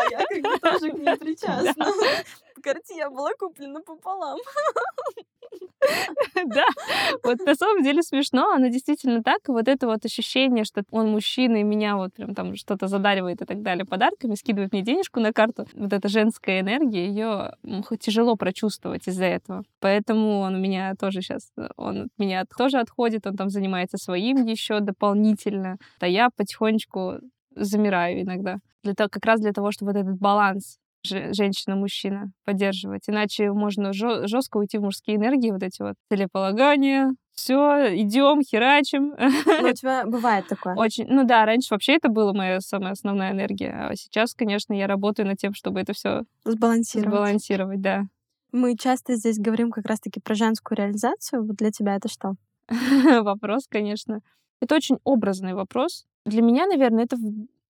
[0.00, 1.86] А я как бы тоже к ней причастна.
[2.62, 4.38] Картия была куплена пополам.
[6.46, 6.66] Да,
[7.24, 9.48] вот на самом деле смешно, оно действительно так.
[9.48, 13.42] И вот это вот ощущение, что он мужчина, и меня вот прям там что-то задаривает
[13.42, 15.66] и так далее подарками, скидывает мне денежку на карту.
[15.74, 17.54] Вот эта женская энергия, ее
[17.98, 19.64] тяжело прочувствовать из-за этого.
[19.80, 24.44] Поэтому он у меня тоже сейчас, он от меня тоже отходит, он там занимается своим
[24.44, 25.78] еще дополнительно.
[25.98, 27.20] А я потихонечку
[27.54, 28.58] замираю иногда.
[28.82, 33.08] Для того, как раз для того, чтобы вот этот баланс женщина-мужчина поддерживать.
[33.08, 39.14] Иначе можно жестко уйти в мужские энергии, вот эти вот целеполагания, все, идем, херачим.
[39.18, 40.74] Но у тебя бывает такое?
[40.74, 44.86] Очень, ну да, раньше вообще это была моя самая основная энергия, а сейчас, конечно, я
[44.86, 47.14] работаю над тем, чтобы это все сбалансировать.
[47.14, 48.02] Сбалансировать, да.
[48.52, 51.46] Мы часто здесь говорим как раз-таки про женскую реализацию.
[51.46, 52.34] Вот для тебя это что?
[53.22, 54.20] вопрос, конечно.
[54.60, 56.04] Это очень образный вопрос.
[56.26, 57.16] Для меня, наверное, это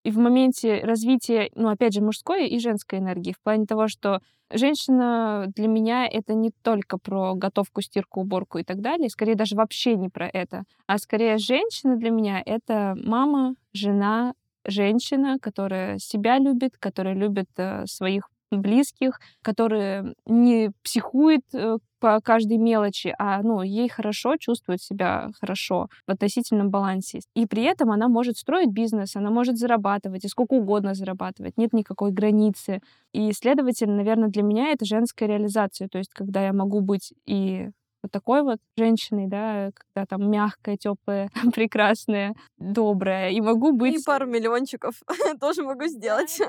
[0.05, 4.21] и в моменте развития, ну, опять же, мужской и женской энергии, в плане того, что
[4.51, 9.57] женщина для меня это не только про готовку, стирку, уборку и так далее, скорее даже
[9.57, 14.35] вообще не про это, а скорее женщина для меня это мама, жена,
[14.65, 22.57] женщина, которая себя любит, которая любит э, своих близких, которые не психует э, по каждой
[22.57, 27.21] мелочи, а ну, ей хорошо, чувствует себя хорошо в относительном балансе.
[27.35, 31.73] И при этом она может строить бизнес, она может зарабатывать, и сколько угодно зарабатывать, нет
[31.73, 32.81] никакой границы.
[33.13, 37.69] И, следовательно, наверное, для меня это женская реализация, то есть когда я могу быть и
[38.03, 43.31] вот такой вот женщиной, да, когда там мягкая, теплая, прекрасная, добрая.
[43.31, 44.01] И могу быть...
[44.01, 44.95] И пару миллиончиков
[45.41, 46.41] тоже могу сделать.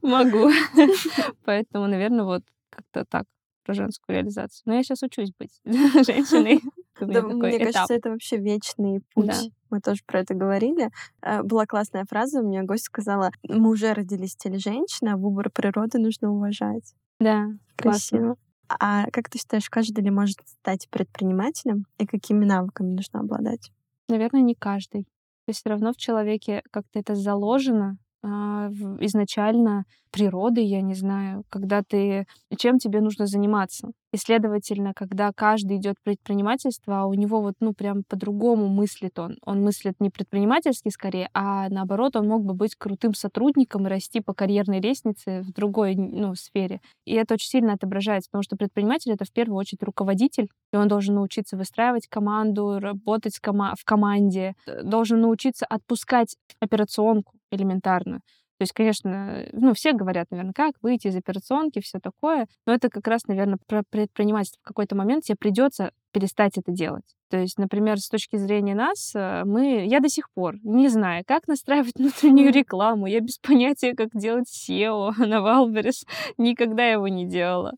[0.00, 0.50] Могу.
[1.44, 3.24] Поэтому, наверное, вот как-то так
[3.64, 4.62] про женскую реализацию.
[4.66, 6.60] Но я сейчас учусь быть женщиной.
[7.00, 7.72] Да, мне этап.
[7.72, 9.26] кажется, это вообще вечный путь.
[9.26, 9.40] Да.
[9.70, 10.90] Мы тоже про это говорили.
[11.22, 15.50] Э, была классная фраза, у меня гость сказала, мы уже родились теле женщины, а выбор
[15.50, 16.94] природы нужно уважать.
[17.18, 18.36] Да, красиво.
[18.36, 18.36] Классно.
[18.78, 23.72] А как ты считаешь, каждый ли может стать предпринимателем и какими навыками нужно обладать?
[24.08, 25.04] Наверное, не каждый.
[25.04, 31.82] То есть все равно в человеке как-то это заложено, изначально природы, я не знаю, когда
[31.82, 33.90] ты, чем тебе нужно заниматься.
[34.12, 39.38] И, следовательно, когда каждый идет предпринимательство, а у него вот, ну, прям по-другому мыслит он.
[39.44, 44.20] Он мыслит не предпринимательски скорее, а наоборот, он мог бы быть крутым сотрудником и расти
[44.20, 46.80] по карьерной лестнице в другой, ну, сфере.
[47.06, 50.88] И это очень сильно отображается, потому что предприниматель— это в первую очередь руководитель, и он
[50.88, 58.20] должен научиться выстраивать команду, работать в команде, должен научиться отпускать операционку элементарно.
[58.62, 62.90] То есть, конечно, ну, все говорят, наверное, как выйти из операционки, все такое, но это
[62.90, 64.60] как раз, наверное, про предпринимательство.
[64.62, 67.02] В какой-то момент тебе придется перестать это делать.
[67.28, 71.24] То есть, например, с точки зрения нас, э, мы, я до сих пор не знаю,
[71.26, 76.04] как настраивать внутреннюю рекламу, я без понятия, как делать SEO на Wildberries,
[76.38, 77.72] никогда его не делала.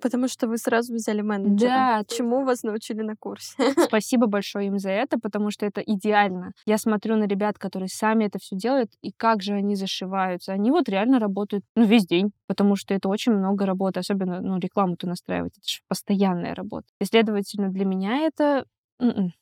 [0.00, 1.68] Потому что вы сразу взяли менеджера.
[1.68, 2.04] Да.
[2.06, 3.54] Чему вас научили на курсе?
[3.90, 6.52] Спасибо большое им за это, потому что это идеально.
[6.66, 10.52] Я смотрю на ребят, которые сами это все делают, и как же они зашиваются.
[10.52, 14.58] Они вот реально работают ну, весь день, потому что это очень много работы, особенно ну,
[14.58, 15.58] рекламу-то настраивать.
[15.58, 16.86] Это же постоянная работа.
[17.00, 18.64] И, следовательно, для меня это
[19.00, 19.32] м-м,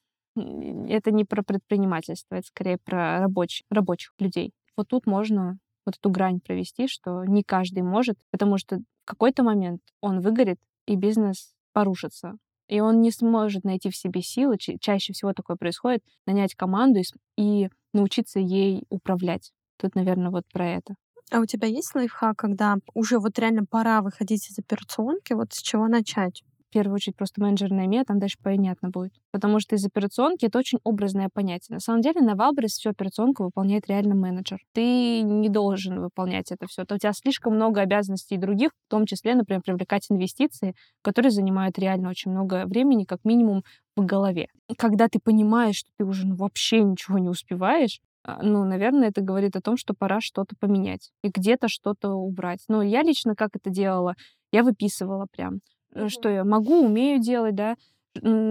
[0.89, 4.53] это не про предпринимательство, это скорее про рабочих, рабочих людей.
[4.77, 9.43] Вот тут можно вот эту грань провести, что не каждый может, потому что в какой-то
[9.43, 12.35] момент он выгорит, и бизнес порушится.
[12.69, 17.01] И он не сможет найти в себе силы, чаще всего такое происходит, нанять команду
[17.37, 19.53] и научиться ей управлять.
[19.79, 20.95] Тут, наверное, вот про это.
[21.31, 25.61] А у тебя есть лайфхак, когда уже вот реально пора выходить из операционки, вот с
[25.61, 26.43] чего начать?
[26.77, 29.13] Первую очередь просто менеджер найми, а там дальше понятно будет.
[29.33, 31.77] Потому что из операционки это очень образное понятие.
[31.77, 34.59] На самом деле на Wildberries всю операционку выполняет реально менеджер.
[34.75, 36.83] Ты не должен выполнять это все.
[36.83, 42.11] У тебя слишком много обязанностей других, в том числе, например, привлекать инвестиции, которые занимают реально
[42.11, 43.63] очень много времени, как минимум
[43.97, 44.49] в голове.
[44.77, 49.23] Когда ты понимаешь, что ты уже ну, вообще ничего не успеваешь, а, ну, наверное, это
[49.23, 52.61] говорит о том, что пора что-то поменять и где-то что-то убрать.
[52.69, 54.15] Но я лично как это делала?
[54.53, 55.61] Я выписывала прям
[56.09, 57.77] что я могу, умею делать, да,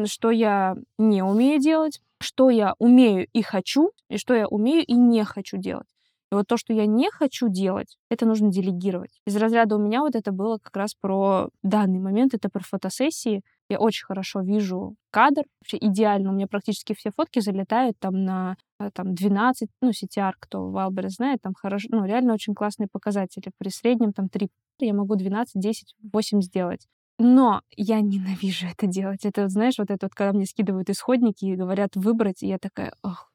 [0.06, 4.94] что я не умею делать, что я умею и хочу, и что я умею и
[4.94, 5.88] не хочу делать.
[6.32, 9.22] И вот то, что я не хочу делать, это нужно делегировать.
[9.28, 13.44] Из разряда у меня вот это было как раз про данный момент, это про фотосессии.
[13.70, 16.32] Я очень хорошо вижу кадр, вообще идеально.
[16.32, 20.76] У меня практически все фотки залетают там на э, там, 12, ну, CTR, кто в
[20.76, 23.52] Wildberries знает, там хорошо, ну, реально очень классные показатели.
[23.58, 26.88] При среднем там 3 я могу 12, 10, 8 сделать.
[27.18, 29.26] Но я ненавижу это делать.
[29.26, 32.94] Это, знаешь, вот это вот, когда мне скидывают исходники и говорят выбрать, и я такая,
[33.04, 33.32] ох,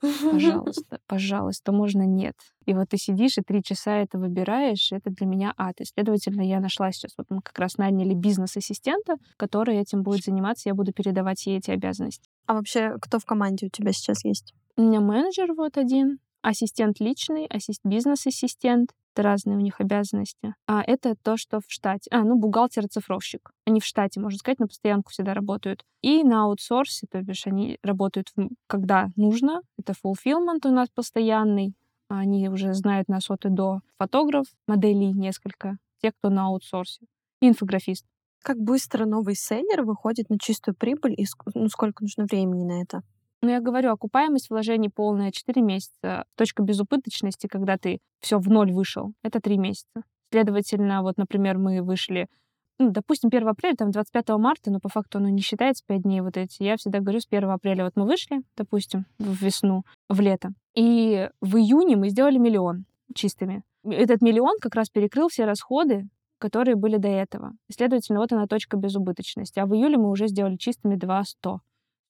[0.00, 2.34] пожалуйста, пожалуйста, можно нет.
[2.66, 5.80] И вот ты сидишь и три часа это выбираешь, это для меня ад.
[5.80, 10.68] И, следовательно, я нашла сейчас, вот мы как раз наняли бизнес-ассистента, который этим будет заниматься,
[10.68, 12.28] я буду передавать ей эти обязанности.
[12.46, 14.54] А вообще, кто в команде у тебя сейчас есть?
[14.76, 17.80] У меня менеджер вот один, ассистент личный, ассист...
[17.84, 20.54] бизнес-ассистент, это разные у них обязанности.
[20.66, 22.08] А это то, что в штате.
[22.12, 23.50] А, ну, бухгалтер-цифровщик.
[23.66, 25.84] Они в штате, можно сказать, на постоянку всегда работают.
[26.02, 28.28] И на аутсорсе, то бишь они работают,
[28.68, 29.62] когда нужно.
[29.76, 31.74] Это fulfillment у нас постоянный.
[32.08, 33.80] Они уже знают нас от и до.
[33.98, 35.78] Фотограф, моделей несколько.
[36.00, 37.04] Те, кто на аутсорсе.
[37.40, 38.06] И инфографист.
[38.42, 43.02] Как быстро новый селлер выходит на чистую прибыль и ну, сколько нужно времени на это?
[43.40, 46.24] Но я говорю, окупаемость вложений полная 4 месяца.
[46.36, 50.02] Точка безубыточности, когда ты все в ноль вышел, это 3 месяца.
[50.32, 52.28] Следовательно, вот, например, мы вышли,
[52.78, 56.20] ну, допустим, 1 апреля, там 25 марта, но по факту оно не считается 5 дней
[56.20, 56.62] вот эти.
[56.62, 61.30] Я всегда говорю, с 1 апреля вот мы вышли, допустим, в весну, в лето, и
[61.40, 63.62] в июне мы сделали миллион чистыми.
[63.84, 67.52] Этот миллион как раз перекрыл все расходы, которые были до этого.
[67.70, 69.58] следовательно, вот она точка безубыточности.
[69.58, 71.60] А в июле мы уже сделали чистыми 2 100.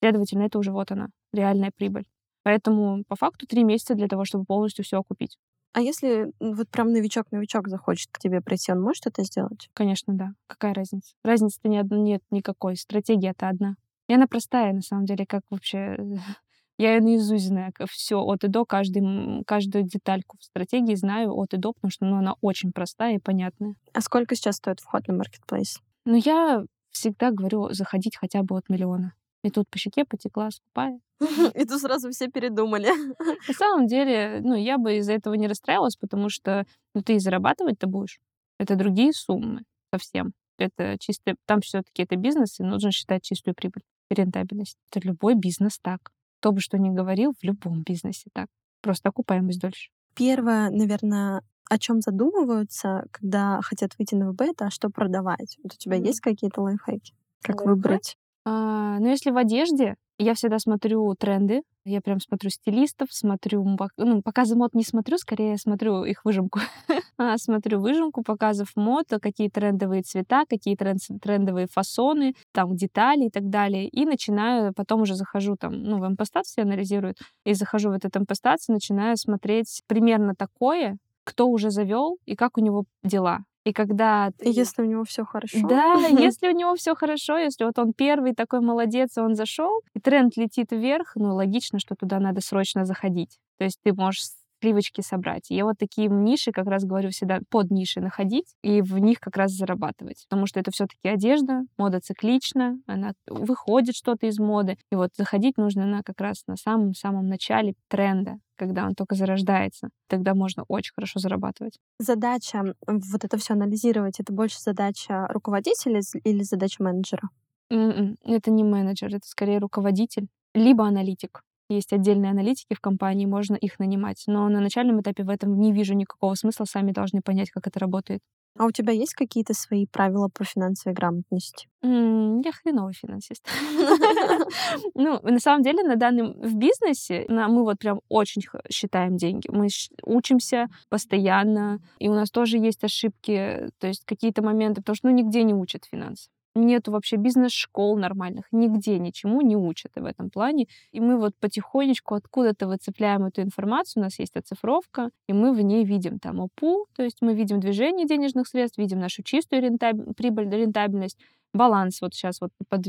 [0.00, 2.06] Следовательно, это уже вот она, реальная прибыль.
[2.42, 5.38] Поэтому по факту три месяца для того, чтобы полностью все окупить.
[5.72, 9.68] А если вот прям новичок-новичок захочет к тебе прийти, он может это сделать?
[9.74, 10.32] Конечно, да.
[10.46, 11.14] Какая разница?
[11.24, 12.76] Разницы-то ни нет никакой.
[12.76, 13.76] Стратегия-то одна.
[14.08, 15.96] И она простая, на самом деле, как вообще...
[16.78, 21.52] Я ее наизусть знаю, все от и до, каждый, каждую детальку в стратегии знаю от
[21.52, 23.74] и до, потому что ну, она очень простая и понятная.
[23.92, 25.80] А сколько сейчас стоит вход на маркетплейс?
[26.04, 29.12] Ну, я всегда говорю заходить хотя бы от миллиона.
[29.44, 31.00] И тут по щеке потекла скупая.
[31.54, 32.88] И тут сразу все передумали.
[33.48, 37.18] На самом деле, ну, я бы из-за этого не расстраивалась, потому что ну, ты и
[37.18, 38.18] зарабатывать-то будешь.
[38.58, 40.32] Это другие суммы совсем.
[40.58, 41.36] Это чисто...
[41.46, 44.76] Там все таки это бизнес, и нужно считать чистую прибыль рентабельность.
[44.90, 46.10] Это любой бизнес так.
[46.40, 48.48] Кто бы что ни говорил, в любом бизнесе так.
[48.80, 49.90] Просто окупаемость дольше.
[50.14, 55.58] Первое, наверное, о чем задумываются, когда хотят выйти на ВБ, это а что продавать.
[55.62, 57.14] Вот у тебя есть какие-то лайфхаки?
[57.42, 57.66] Как Лайфхак?
[57.66, 58.16] выбрать?
[58.50, 63.64] А, ну, если в одежде, Я всегда смотрю тренды, я прям смотрю стилистов, смотрю,
[63.96, 66.58] ну, показы мод не смотрю, скорее смотрю их выжимку.
[67.18, 73.48] а, смотрю выжимку показов мод, какие трендовые цвета, какие трендовые фасоны, там детали и так
[73.48, 73.86] далее.
[73.88, 78.74] И начинаю, потом уже захожу там, ну, в импостацию анализируют, и захожу в этот импостацию,
[78.74, 83.40] начинаю смотреть примерно такое, кто уже завел и как у него дела.
[83.64, 84.30] И когда...
[84.38, 84.48] Ты...
[84.48, 85.58] Если у него все хорошо.
[85.68, 89.82] Да, если у него все хорошо, если вот он первый такой молодец, и он зашел,
[89.92, 93.36] и тренд летит вверх, ну, логично, что туда надо срочно заходить.
[93.58, 94.22] То есть ты можешь
[94.60, 95.50] привычки собрать.
[95.50, 99.36] Я вот такие ниши, как раз говорю всегда, под ниши находить и в них как
[99.36, 100.24] раз зарабатывать.
[100.28, 104.76] Потому что это все таки одежда, мода циклична, она выходит что-то из моды.
[104.90, 109.88] И вот заходить нужно на как раз на самом-самом начале тренда, когда он только зарождается.
[110.08, 111.78] Тогда можно очень хорошо зарабатывать.
[111.98, 117.28] Задача вот это все анализировать, это больше задача руководителя или задача менеджера?
[117.72, 117.92] Mm-mm.
[117.98, 121.42] М-м, это не менеджер, это скорее руководитель, либо аналитик.
[121.68, 124.22] Есть отдельные аналитики в компании, можно их нанимать.
[124.26, 127.78] Но на начальном этапе в этом не вижу никакого смысла, сами должны понять, как это
[127.78, 128.20] работает.
[128.58, 131.68] А у тебя есть какие-то свои правила по финансовой грамотности?
[131.82, 133.46] Я хреновый финансист.
[134.94, 139.48] Ну, на самом деле, на данном в бизнесе мы вот прям очень считаем деньги.
[139.50, 139.68] Мы
[140.02, 145.14] учимся постоянно, и у нас тоже есть ошибки, то есть какие-то моменты, потому что ну,
[145.14, 146.30] нигде не учат финансы
[146.66, 150.66] нету вообще бизнес-школ нормальных, нигде ничему не учат в этом плане.
[150.92, 155.60] И мы вот потихонечку откуда-то выцепляем эту информацию, у нас есть оцифровка, и мы в
[155.60, 159.96] ней видим там ОПУ, то есть мы видим движение денежных средств, видим нашу чистую рентаб...
[160.16, 161.18] прибыль, рентабельность,
[161.54, 162.86] баланс вот сейчас вот под...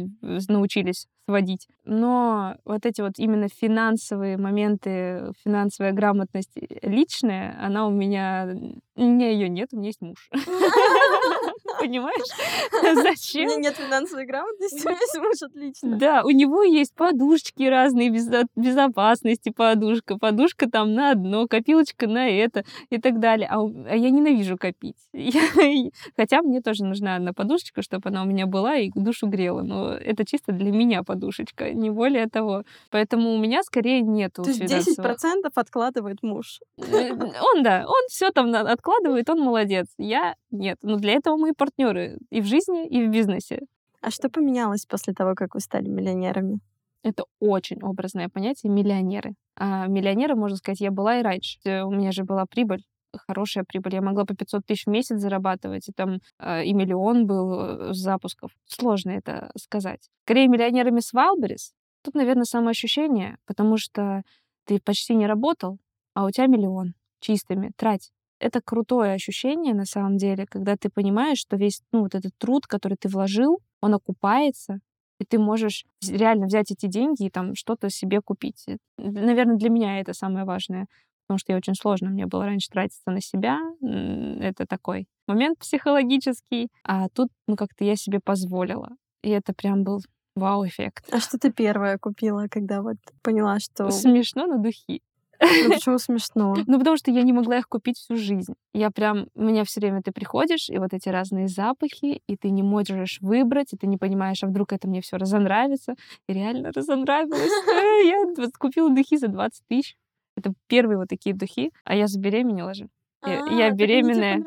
[0.50, 1.68] научились сводить.
[1.86, 8.56] Но вот эти вот именно финансовые моменты, финансовая грамотность личная, она у меня...
[8.96, 10.30] У меня ее нет, у меня есть муж.
[11.80, 13.04] Понимаешь?
[13.04, 13.44] Зачем?
[13.50, 15.98] У меня нет финансовой грамотности, у меня муж отлично.
[15.98, 18.10] Да, у него есть подушки разные,
[18.56, 23.48] безопасности подушка, подушка там на одно, копилочка на это и так далее.
[23.50, 24.98] А, а я ненавижу копить.
[26.18, 29.62] Хотя мне тоже нужна одна подушечка, чтобы она у меня была и душу грела.
[29.62, 32.64] Но это чисто для меня подушечка, не более того.
[32.92, 36.60] Поэтому у меня скорее нету То есть 10% откладывает муж.
[36.78, 39.88] Э, он, да, он все там откладывает, он молодец.
[39.98, 40.78] Я нет.
[40.82, 43.62] Но для этого мы и партнеры и в жизни, и в бизнесе.
[44.02, 46.60] А что поменялось после того, как вы стали миллионерами?
[47.04, 49.34] Это очень образное понятие миллионеры.
[49.56, 51.84] А миллионеры, можно сказать, я была и раньше.
[51.84, 52.84] У меня же была прибыль
[53.28, 53.96] хорошая прибыль.
[53.96, 57.94] Я могла по 500 тысяч в месяц зарабатывать, и там э, и миллион был э,
[57.94, 58.52] запусков.
[58.66, 60.10] Сложно это сказать.
[60.26, 64.22] Скорее, миллионерами с Wildberries тут, наверное, самоощущение, потому что
[64.66, 65.80] ты почти не работал,
[66.14, 67.72] а у тебя миллион чистыми.
[67.76, 68.12] Трать.
[68.40, 72.68] Это крутое ощущение, на самом деле, когда ты понимаешь, что весь ну, вот этот труд,
[72.68, 74.80] который ты вложил, он окупается,
[75.20, 78.66] и ты можешь реально взять эти деньги и там что-то себе купить.
[78.98, 80.88] Наверное, для меня это самое важное
[81.30, 83.60] потому что я очень сложно мне было раньше тратиться на себя.
[83.82, 86.70] Это такой момент психологический.
[86.84, 88.90] А тут, ну, как-то я себе позволила.
[89.22, 90.00] И это прям был
[90.36, 91.08] вау-эффект.
[91.12, 93.92] А что ты первая купила, когда вот поняла, что...
[93.92, 95.04] Смешно, но духи.
[95.42, 96.56] Ну почему смешно?
[96.68, 98.54] Ну потому что я не могла их купить всю жизнь.
[98.74, 102.50] Я прям, у меня все время ты приходишь, и вот эти разные запахи, и ты
[102.50, 105.96] не можешь выбрать, и ты не понимаешь, а вдруг это мне все разонравится.
[106.28, 107.52] И реально разонравилось.
[108.06, 109.96] Я купила духи за 20 тысяч.
[110.36, 112.88] Это первые вот такие духи, а я забеременела же.
[113.26, 114.42] Я, а, я беременная.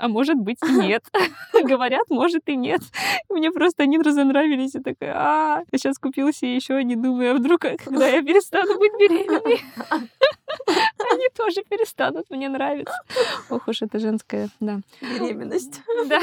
[0.00, 1.04] А может быть и нет.
[1.52, 2.80] Говорят, может и нет.
[3.28, 4.74] Мне просто они разонравились.
[4.74, 8.78] И такая, а, я сейчас купила себе еще они, думаю, а вдруг, когда я перестану
[8.78, 9.60] быть беременной,
[11.12, 12.94] они тоже перестанут мне нравиться.
[13.50, 14.80] Ох уж это женская, да.
[15.02, 15.82] Беременность.
[16.08, 16.18] Да.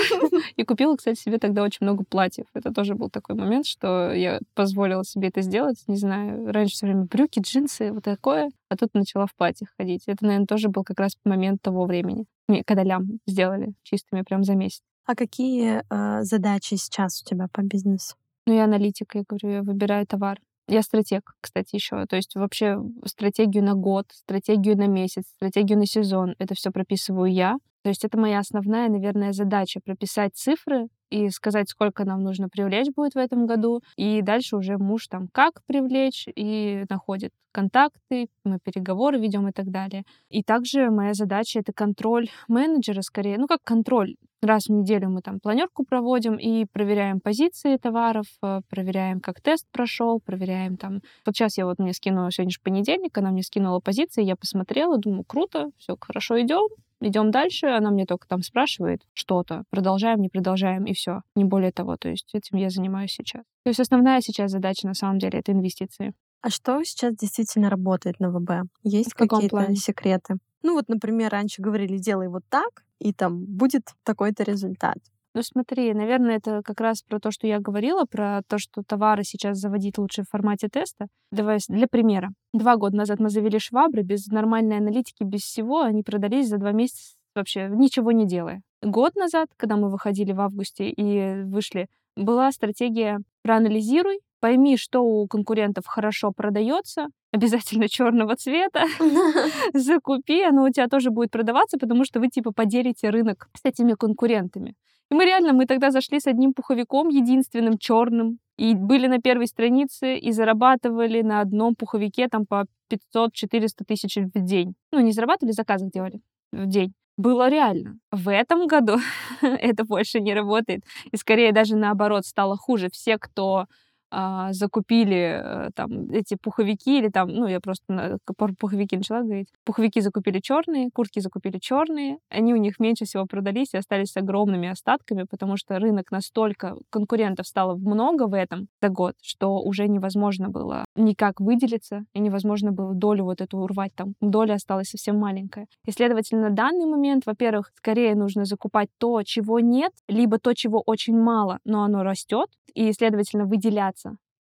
[0.55, 2.47] И купила, кстати, себе тогда очень много платьев.
[2.55, 5.83] Это тоже был такой момент, что я позволила себе это сделать.
[5.85, 8.49] Не знаю, раньше все время брюки, джинсы, вот такое.
[8.69, 10.01] А тут начала в платьях ходить.
[10.07, 12.25] Это, наверное, тоже был как раз момент того времени
[12.65, 14.81] когда лям сделали чистыми прям за месяц.
[15.05, 18.15] А какие э, задачи сейчас у тебя по бизнесу?
[18.45, 20.39] Ну, я аналитик, я говорю, я выбираю товар.
[20.67, 22.05] Я стратег, кстати, еще.
[22.05, 26.35] То есть вообще стратегию на год, стратегию на месяц, стратегию на сезон.
[26.39, 27.57] Это все прописываю я.
[27.83, 32.93] То есть это моя основная, наверное, задача прописать цифры и сказать, сколько нам нужно привлечь
[32.95, 33.81] будет в этом году.
[33.95, 39.71] И дальше уже муж там как привлечь и находит контакты, мы переговоры ведем и так
[39.71, 40.03] далее.
[40.29, 44.15] И также моя задача— это контроль менеджера скорее, ну как контроль.
[44.43, 49.65] Раз в неделю мы там планерку проводим и проверяем позиции товаров, э, проверяем, как тест
[49.71, 51.01] прошел, проверяем там.
[51.25, 54.99] Вот сейчас я вот мне скинула, сегодня же понедельник, она мне скинула позиции, я посмотрела,
[54.99, 56.67] думаю, круто, все хорошо идем,
[57.01, 61.21] идем дальше, она мне только там спрашивает что-то, продолжаем, не продолжаем, и все.
[61.35, 63.43] Не более того, то есть этим я занимаюсь сейчас.
[63.63, 66.13] То есть основная сейчас задача на самом деле это инвестиции.
[66.41, 68.69] А что сейчас действительно работает на ВБ?
[68.83, 70.35] Есть какие-то секреты?
[70.63, 74.97] Ну вот, например, раньше говорили, делай вот так, и там будет такой-то результат.
[75.37, 79.23] Ну смотри, наверное, это как раз про то, что я говорила, про то, что товары
[79.23, 81.05] сейчас заводить лучше в формате теста.
[81.31, 82.31] Давай для примера.
[82.53, 85.81] Два года назад мы завели швабры без нормальной аналитики, без всего.
[85.81, 88.63] Они продались за два месяца вообще ничего не делая.
[88.81, 91.85] Год назад, когда мы выходили в августе и вышли,
[92.15, 98.85] была стратегия проанализируй, пойми, что у конкурентов хорошо продается, обязательно черного цвета,
[99.75, 103.93] закупи, оно у тебя тоже будет продаваться, потому что вы типа поделите рынок с этими
[103.93, 104.73] конкурентами.
[105.09, 109.47] И мы реально, мы тогда зашли с одним пуховиком, единственным черным, и были на первой
[109.47, 114.73] странице, и зарабатывали на одном пуховике там по 500-400 тысяч в день.
[114.91, 116.19] Ну, не зарабатывали, заказы делали
[116.51, 116.93] в день.
[117.17, 117.97] Было реально.
[118.11, 118.97] В этом году
[119.41, 120.83] это больше не работает.
[121.11, 122.89] И скорее даже наоборот стало хуже.
[122.91, 123.65] Все, кто
[124.09, 129.49] а, закупили э, там эти пуховики или там, ну я просто про пуховики начала говорить.
[129.65, 134.17] Пуховики закупили черные, куртки закупили черные, они у них меньше всего продались и остались с
[134.17, 139.87] огромными остатками, потому что рынок настолько конкурентов стало много в этом за год, что уже
[139.87, 144.13] невозможно было никак выделиться и невозможно было долю вот эту урвать там.
[144.21, 145.67] Доля осталась совсем маленькая.
[145.85, 150.81] И, следовательно, на данный момент, во-первых, скорее нужно закупать то, чего нет, либо то, чего
[150.85, 153.96] очень мало, но оно растет, и, следовательно, выделяться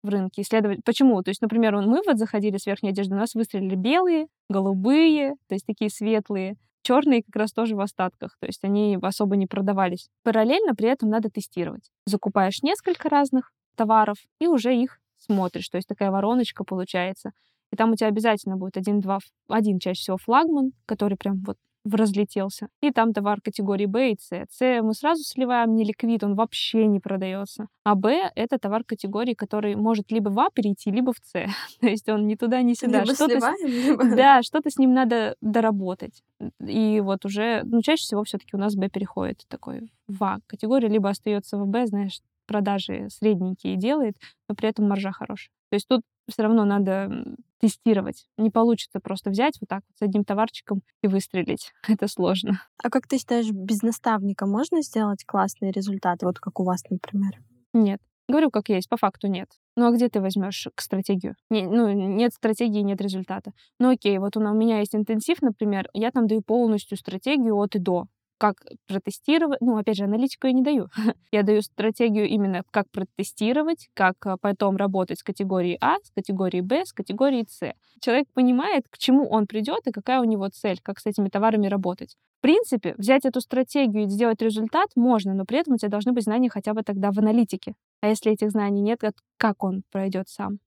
[0.07, 0.41] в рынке.
[0.41, 0.83] Исследовать.
[0.83, 1.21] Почему?
[1.21, 5.53] То есть, например, мы вот заходили с верхней одежды, у нас выстрелили белые, голубые, то
[5.53, 10.09] есть такие светлые, черные как раз тоже в остатках, то есть они особо не продавались.
[10.23, 11.91] Параллельно при этом надо тестировать.
[12.05, 17.31] Закупаешь несколько разных товаров и уже их смотришь, то есть такая вороночка получается.
[17.71, 21.57] И там у тебя обязательно будет один-два, один чаще всего флагман, который прям вот
[21.95, 22.67] разлетелся.
[22.81, 24.45] И там товар категории Б и С.
[24.49, 27.67] С мы сразу сливаем, не ликвид, он вообще не продается.
[27.83, 31.31] А Б— это товар категории, который может либо в А перейти, либо в С.
[31.79, 33.01] То есть он ни туда, ни сюда.
[33.01, 33.85] Либо что-то сливаем, с...
[33.85, 34.03] либо...
[34.15, 36.23] Да, что-то с ним надо доработать.
[36.59, 40.39] И вот уже, ну, чаще всего все таки у нас Б переходит такой в А
[40.47, 44.15] категория, либо остается в Б, знаешь, продажи средненькие делает,
[44.49, 45.51] но при этом маржа хорошая.
[45.69, 47.25] То есть тут все равно надо
[47.59, 48.27] тестировать.
[48.37, 51.71] Не получится просто взять вот так вот с одним товарчиком и выстрелить.
[51.87, 52.61] Это сложно.
[52.83, 57.39] А как ты считаешь, без наставника можно сделать классные результаты, вот как у вас, например?
[57.73, 57.99] Нет.
[58.29, 59.49] Говорю, как есть, по факту нет.
[59.77, 61.35] Ну а где ты возьмешь к стратегию?
[61.49, 63.51] Не, ну, нет стратегии, нет результата.
[63.79, 67.79] Ну окей, вот у меня есть интенсив, например, я там даю полностью стратегию от и
[67.79, 69.59] до как протестировать.
[69.61, 70.87] Ну, опять же, аналитику я не даю.
[71.31, 76.61] я даю стратегию именно как протестировать, как а, потом работать с категорией А, с категорией
[76.61, 77.73] Б, с категорией С.
[77.99, 81.67] Человек понимает, к чему он придет и какая у него цель, как с этими товарами
[81.67, 82.15] работать.
[82.39, 86.11] В принципе, взять эту стратегию и сделать результат можно, но при этом у тебя должны
[86.11, 87.73] быть знания хотя бы тогда в аналитике.
[88.01, 89.01] А если этих знаний нет,
[89.37, 90.59] как он пройдет сам?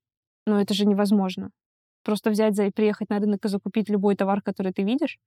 [0.47, 1.51] Ну, это же невозможно.
[2.03, 5.19] Просто взять за и приехать на рынок и закупить любой товар, который ты видишь,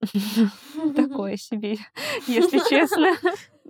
[0.96, 1.78] Такое себе,
[2.26, 3.16] если честно.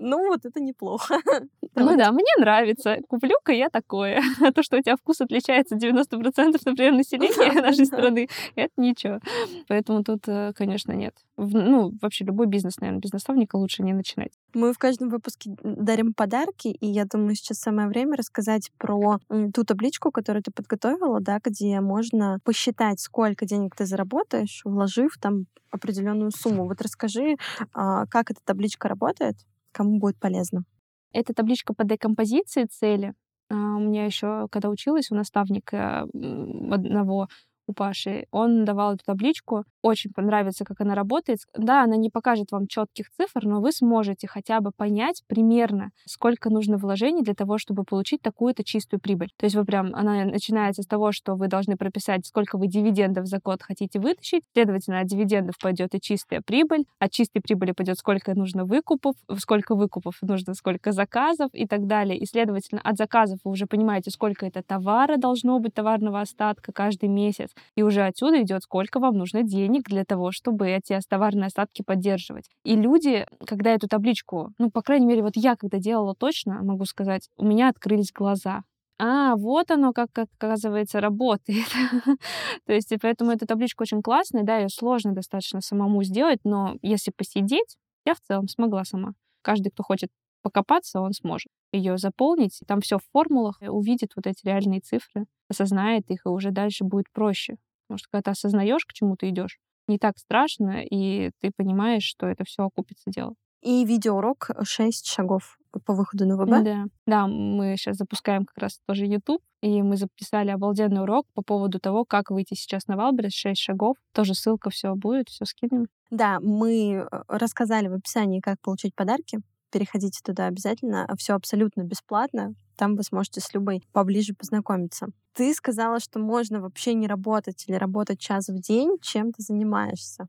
[0.01, 1.19] Ну, вот это неплохо.
[1.77, 2.97] Ну да, мне нравится.
[3.09, 4.21] Куплю-ка я такое.
[4.41, 9.21] А то, что у тебя вкус отличается 90%, например, населения нашей страны, это ничего.
[9.69, 11.15] Поэтому тут, э, конечно, нет.
[11.37, 14.33] Ну, вообще, любой бизнес, наверное, без наставника лучше не начинать.
[14.53, 19.19] Мы в каждом выпуске дарим подарки, и я думаю, сейчас самое время рассказать про
[19.55, 25.47] ту табличку, которую ты подготовила, да, где можно посчитать, сколько денег ты заработаешь, вложив там
[25.71, 26.67] определенную сумму.
[26.67, 27.37] Вот расскажи,
[27.73, 29.37] а, как эта табличка работает,
[29.73, 30.65] кому будет полезно.
[31.13, 33.15] Это табличка по декомпозиции цели.
[33.51, 37.29] А, у меня еще, когда училась у наставника одного
[37.67, 39.65] у Паши, он давал эту табличку.
[39.83, 41.39] Очень понравится, как она работает.
[41.57, 46.51] Да, она не покажет вам четких цифр, но вы сможете хотя бы понять примерно, сколько
[46.51, 49.31] нужно вложений для того, чтобы получить такую-то чистую прибыль.
[49.37, 53.27] То есть вы прям, она начинается с того, что вы должны прописать, сколько вы дивидендов
[53.27, 54.43] за год хотите вытащить.
[54.53, 59.75] Следовательно, от дивидендов пойдет и чистая прибыль, от чистой прибыли пойдет, сколько нужно выкупов, сколько
[59.75, 62.19] выкупов нужно, сколько заказов и так далее.
[62.19, 67.09] И, следовательно, от заказов вы уже понимаете, сколько это товара должно быть, товарного остатка каждый
[67.09, 67.51] месяц.
[67.77, 72.49] И уже отсюда идет, сколько вам нужно денег для того, чтобы эти товарные остатки поддерживать.
[72.65, 76.85] И люди, когда эту табличку, ну, по крайней мере, вот я когда делала точно, могу
[76.85, 78.63] сказать, у меня открылись глаза.
[79.03, 81.67] А, вот оно, как, оказывается, работает.
[82.67, 86.75] То есть, и поэтому эта табличка очень классная, да, ее сложно достаточно самому сделать, но
[86.83, 89.15] если посидеть, я в целом смогла сама.
[89.43, 90.11] Каждый, кто хочет
[90.43, 92.61] покопаться, он сможет ее заполнить.
[92.67, 97.11] Там все в формулах, увидит вот эти реальные цифры, осознает их, и уже дальше будет
[97.13, 97.57] проще.
[97.87, 102.05] Потому что когда ты осознаешь, к чему ты идешь, не так страшно, и ты понимаешь,
[102.05, 103.35] что это все окупится дело.
[103.63, 106.65] И видеоурок 6 шагов по выходу на ВБ.
[106.65, 111.43] Да, да, мы сейчас запускаем как раз тоже YouTube, и мы записали обалденный урок по
[111.43, 113.97] поводу того, как выйти сейчас на Wildberries, 6 шагов.
[114.15, 115.87] Тоже ссылка все будет, все скинем.
[116.11, 119.41] Да, мы э, рассказали в описании, как получить подарки.
[119.71, 121.09] Переходите туда обязательно.
[121.17, 122.55] Все абсолютно бесплатно.
[122.77, 125.09] Там вы сможете с Любой поближе познакомиться.
[125.35, 128.99] Ты сказала, что можно вообще не работать или работать час в день.
[129.01, 130.27] Чем ты занимаешься?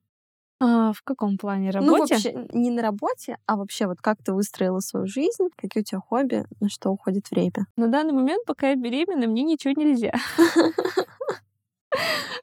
[0.63, 1.71] А, в каком плане?
[1.73, 2.13] Ну, Работе?
[2.13, 5.99] вообще, не на работе, а вообще вот как ты выстроила свою жизнь, какие у тебя
[5.99, 7.65] хобби, на что уходит время?
[7.77, 10.13] На данный момент, пока я беременна, мне ничего нельзя.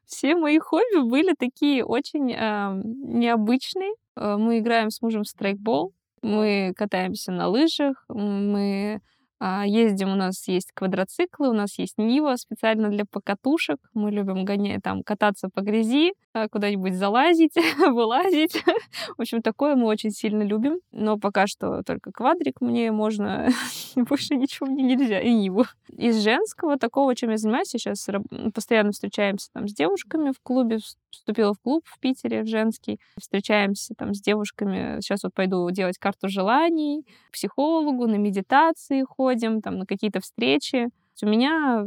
[0.05, 3.93] Все мои хобби были такие очень необычные.
[4.17, 5.93] Э, мы играем с мужем в страйкбол,
[6.23, 9.01] мы катаемся на лыжах, мы
[9.41, 13.79] ездим, у нас есть квадроциклы, у нас есть Нива специально для покатушек.
[13.95, 18.63] Мы любим гонять, там, кататься по грязи, а, куда-нибудь залазить, вылазить.
[19.17, 20.81] В общем, такое мы очень сильно любим.
[20.93, 23.49] Но пока что только квадрик мне можно,
[23.97, 25.65] больше ничего мне нельзя, и Ниву.
[25.97, 28.07] Из женского такого, чем я занимаюсь, сейчас
[28.55, 30.79] постоянно встречаемся там с девушками в клубе,
[31.11, 33.01] вступила в клуб в Питере, в женский.
[33.19, 35.01] Встречаемся там с девушками.
[35.01, 39.28] Сейчас вот пойду делать карту желаний, психологу, на медитации ходим,
[39.63, 40.89] там на какие-то встречи.
[41.21, 41.85] У меня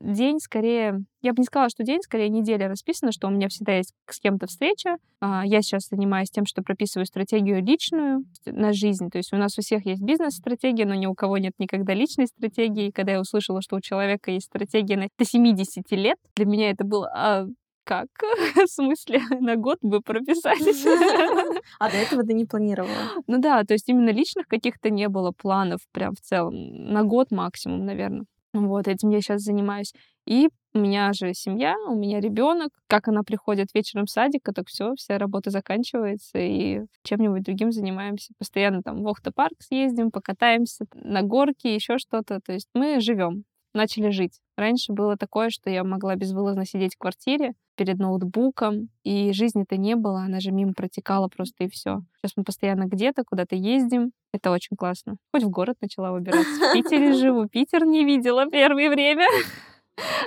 [0.00, 3.76] день скорее, я бы не сказала, что день, скорее неделя расписана, что у меня всегда
[3.76, 4.96] есть с кем-то встреча.
[5.20, 9.08] А, я сейчас занимаюсь тем, что прописываю стратегию личную на жизнь.
[9.08, 12.26] То есть у нас у всех есть бизнес-стратегия, но ни у кого нет никогда личной
[12.26, 12.90] стратегии.
[12.90, 16.84] Когда я услышала, что у человека есть стратегия на до 70 лет, для меня это
[16.84, 17.46] было а,
[17.84, 18.08] как?
[18.54, 20.84] В смысле, на год бы прописались.
[21.78, 23.22] А до этого ты не планировала?
[23.26, 26.54] Ну да, то есть именно личных каких-то не было планов прям в целом.
[26.92, 28.24] На год максимум, наверное.
[28.52, 29.92] Вот, этим я сейчас занимаюсь.
[30.26, 32.70] И у меня же семья, у меня ребенок.
[32.86, 38.32] Как она приходит вечером в садик, так все, вся работа заканчивается, и чем-нибудь другим занимаемся.
[38.38, 42.40] Постоянно там в Охта-парк съездим, покатаемся на горке, еще что-то.
[42.40, 43.44] То есть мы живем,
[43.74, 44.40] начали жить.
[44.56, 49.96] Раньше было такое, что я могла безвылазно сидеть в квартире перед ноутбуком, и жизни-то не
[49.96, 52.02] было, она же мимо протекала просто и все.
[52.16, 54.12] Сейчас мы постоянно где-то, куда-то ездим.
[54.32, 55.16] Это очень классно.
[55.32, 56.70] Хоть в город начала выбираться.
[56.70, 57.48] В Питере живу.
[57.48, 59.26] Питер не видела первое время.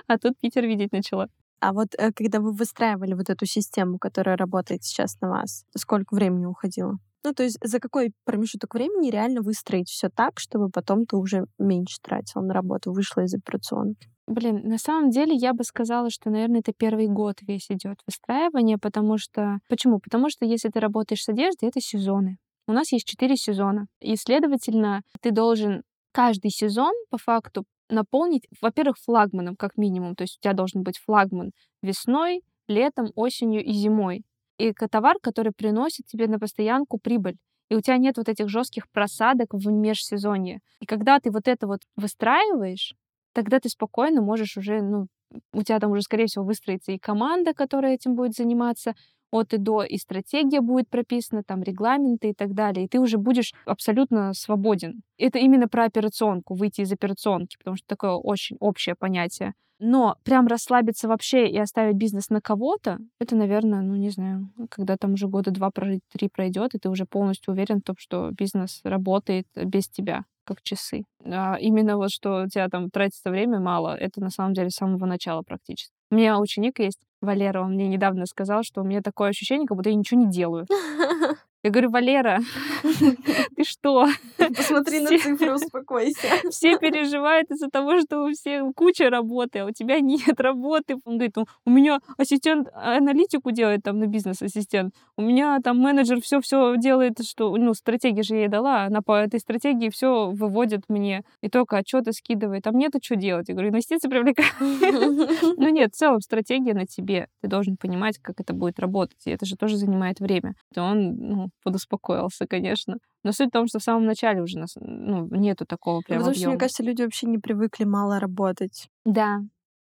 [0.07, 1.27] А тут Питер видеть начала.
[1.59, 6.13] А вот э, когда вы выстраивали вот эту систему, которая работает сейчас на вас, сколько
[6.13, 6.99] времени уходило?
[7.25, 11.45] Ну, то есть за какой промежуток времени реально выстроить все так, чтобы потом ты уже
[11.57, 14.07] меньше тратил на работу, вышла из операционки?
[14.27, 18.77] Блин, на самом деле я бы сказала, что, наверное, это первый год весь идет выстраивание,
[18.77, 19.57] потому что...
[19.67, 19.99] Почему?
[19.99, 22.37] Потому что если ты работаешь с одеждой, это сезоны.
[22.67, 23.87] У нас есть четыре сезона.
[24.01, 30.15] И, следовательно, ты должен каждый сезон, по факту, наполнить, во-первых, флагманом, как минимум.
[30.15, 34.23] То есть у тебя должен быть флагман весной, летом, осенью и зимой.
[34.57, 37.37] И товар, который приносит тебе на постоянку прибыль.
[37.69, 40.59] И у тебя нет вот этих жестких просадок в межсезонье.
[40.79, 42.93] И когда ты вот это вот выстраиваешь,
[43.33, 45.07] тогда ты спокойно можешь уже, ну,
[45.51, 48.93] у тебя там уже, скорее всего, выстроится и команда, которая этим будет заниматься,
[49.31, 53.17] от и до, и стратегия будет прописана, там регламенты и так далее, и ты уже
[53.17, 55.01] будешь абсолютно свободен.
[55.17, 59.53] Это именно про операционку, выйти из операционки, потому что такое очень общее понятие.
[59.79, 64.95] Но прям расслабиться вообще и оставить бизнес на кого-то, это, наверное, ну, не знаю, когда
[64.97, 66.01] там уже года два-три
[66.31, 71.03] пройдет, и ты уже полностью уверен в том, что бизнес работает без тебя как часы.
[71.25, 74.75] А именно вот что у тебя там тратится время мало, это на самом деле с
[74.75, 75.91] самого начала практически.
[76.11, 79.75] У меня ученик есть, Валера, он мне недавно сказал, что у меня такое ощущение, как
[79.75, 80.67] будто я ничего не делаю.
[81.65, 82.41] Я говорю, Валера,
[83.55, 84.07] ты что?
[84.37, 86.27] Посмотри на цифры, успокойся.
[86.51, 90.97] Все переживают из-за того, что у всех куча работы, а у тебя нет работы.
[91.05, 96.39] Он говорит, у меня ассистент аналитику делает там на бизнес-ассистент, у меня там менеджер все
[96.39, 100.83] все делает, что, ну, стратегии же я ей дала, она по этой стратегии все выводит
[100.87, 103.49] мне, и только отчеты скидывает, а мне-то что делать?
[103.49, 104.53] Я говорю, инвестиции привлекать.
[105.57, 107.27] Ну нет, в целом стратегия на тебе.
[107.41, 110.53] Ты должен понимать, как это будет работать, и это же тоже занимает время.
[110.75, 112.97] Он, ну, подуспокоился, конечно.
[113.23, 116.31] Но суть в том, что в самом начале уже нас, ну, нету такого прям Потому
[116.31, 116.41] объема.
[116.41, 118.87] что, мне кажется, люди вообще не привыкли мало работать.
[119.05, 119.41] Да,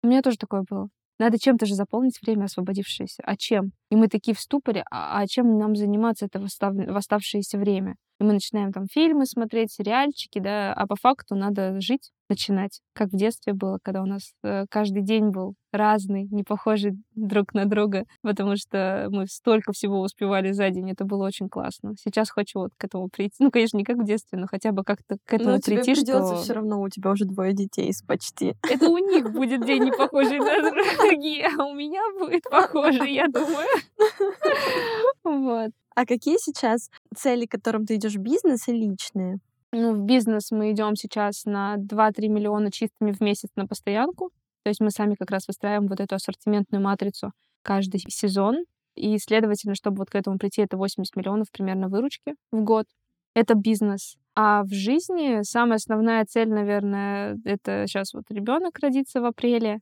[0.04, 0.90] у меня тоже такое было.
[1.20, 3.22] Надо чем-то же заполнить время освободившееся.
[3.24, 3.74] А чем?
[3.92, 6.74] И мы такие в ступоре, а, а чем нам заниматься это в, остав...
[6.74, 7.96] в оставшееся время?
[8.22, 13.10] И мы начинаем там фильмы смотреть, сериальчики, да, а по факту надо жить, начинать, как
[13.10, 17.66] в детстве было, когда у нас э, каждый день был разный, не похожий друг на
[17.66, 21.96] друга, потому что мы столько всего успевали за день, это было очень классно.
[22.00, 23.38] Сейчас хочу вот к этому прийти.
[23.40, 25.96] Ну, конечно, не как в детстве, но хотя бы как-то к этому но прийти, тебе
[25.96, 26.44] придется что...
[26.44, 28.54] все равно, у тебя уже двое детей почти.
[28.70, 30.62] Это у них будет день не похожий на
[31.00, 33.68] другие, а у меня будет похожий, я думаю.
[35.24, 35.72] Вот.
[35.96, 39.40] А какие сейчас цели, к которым ты идешь бизнес и личные?
[39.74, 44.32] Ну, в бизнес мы идем сейчас на 2-3 миллиона чистыми в месяц на постоянку.
[44.64, 47.32] То есть мы сами как раз выстраиваем вот эту ассортиментную матрицу
[47.62, 48.66] каждый сезон.
[48.96, 52.86] И, следовательно, чтобы вот к этому прийти, это 80 миллионов примерно выручки в год.
[53.34, 54.18] Это бизнес.
[54.36, 59.80] А в жизни самая основная цель, наверное, это сейчас вот ребенок родится в апреле.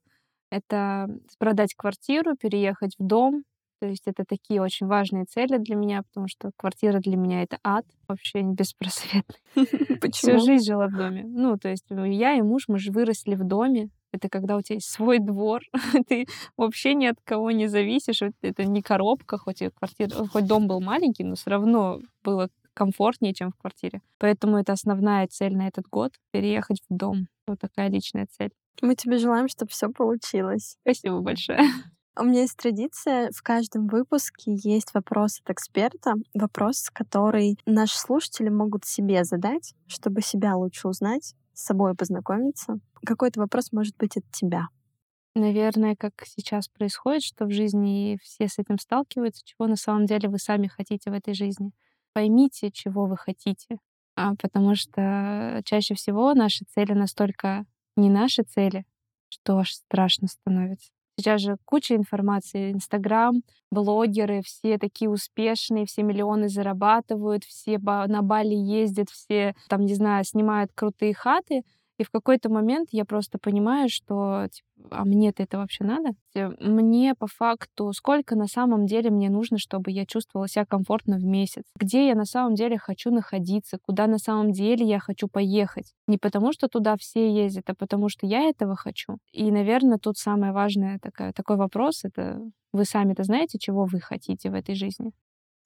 [0.52, 1.08] Это
[1.38, 3.44] продать квартиру, переехать в дом,
[3.80, 7.60] то есть это такие очень важные цели для меня, потому что квартира для меня это
[7.64, 9.38] ад, вообще беспросветный.
[10.12, 11.24] Всю жизнь жила в доме.
[11.26, 13.90] Ну, то есть э, я и муж, мы же выросли в доме.
[14.12, 15.62] Это когда у тебя есть свой двор,
[16.08, 16.26] ты
[16.58, 18.22] вообще ни от кого не зависишь.
[18.42, 23.34] Это не коробка, хоть и квартира, хоть дом был маленький, но все равно было комфортнее,
[23.34, 24.02] чем в квартире.
[24.18, 27.28] Поэтому это основная цель на этот год— переехать в дом.
[27.48, 28.52] Вот такая личная цель.
[28.82, 30.78] Мы тебе желаем, чтобы все получилось.
[30.82, 31.60] Спасибо большое.
[32.20, 38.50] У меня есть традиция, в каждом выпуске есть вопрос от эксперта, вопрос, который наши слушатели
[38.50, 42.80] могут себе задать, чтобы себя лучше узнать, с собой познакомиться.
[43.06, 44.68] Какой-то вопрос может быть от тебя.
[45.34, 50.28] Наверное, как сейчас происходит, что в жизни все с этим сталкиваются, чего на самом деле
[50.28, 51.72] вы сами хотите в этой жизни.
[52.12, 53.78] Поймите, чего вы хотите,
[54.18, 57.64] а потому что чаще всего наши цели настолько
[57.96, 58.86] не наши цели,
[59.30, 60.92] что аж страшно становится.
[61.20, 62.72] Сейчас же куча информации.
[62.72, 63.42] Инстаграм,
[63.72, 70.24] блогеры, все такие успешные, все миллионы зарабатывают, все на Бали ездят, все там, не знаю,
[70.24, 71.64] снимают крутые хаты.
[72.00, 76.12] И в какой-то момент я просто понимаю, что типа, а мне-то это вообще надо?
[76.62, 81.26] Мне по факту сколько на самом деле мне нужно, чтобы я чувствовала себя комфортно в
[81.26, 81.64] месяц?
[81.78, 83.80] Где я на самом деле хочу находиться?
[83.82, 85.94] Куда на самом деле я хочу поехать?
[86.08, 89.18] Не потому, что туда все ездят, а потому, что я этого хочу.
[89.34, 92.42] И, наверное, тут самое важное такая, такой вопрос— это
[92.72, 95.12] вы сами-то знаете, чего вы хотите в этой жизни?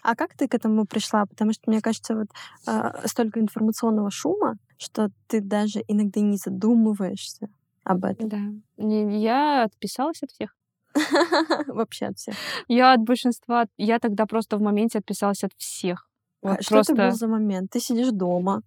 [0.04, 1.26] А как ты к этому пришла?
[1.26, 2.28] Потому что, мне кажется, вот
[2.68, 7.48] э, столько информационного шума, что ты даже иногда не задумываешься
[7.84, 8.30] об этом.
[8.30, 8.38] Да.
[8.78, 10.56] Я отписалась от всех.
[11.68, 12.36] Вообще от всех.
[12.68, 13.66] Я от большинства...
[13.78, 16.10] Я тогда просто в моменте отписалась от всех.
[16.44, 16.94] А вот что просто...
[16.94, 17.72] это был за момент?
[17.72, 18.62] Ты сидишь дома,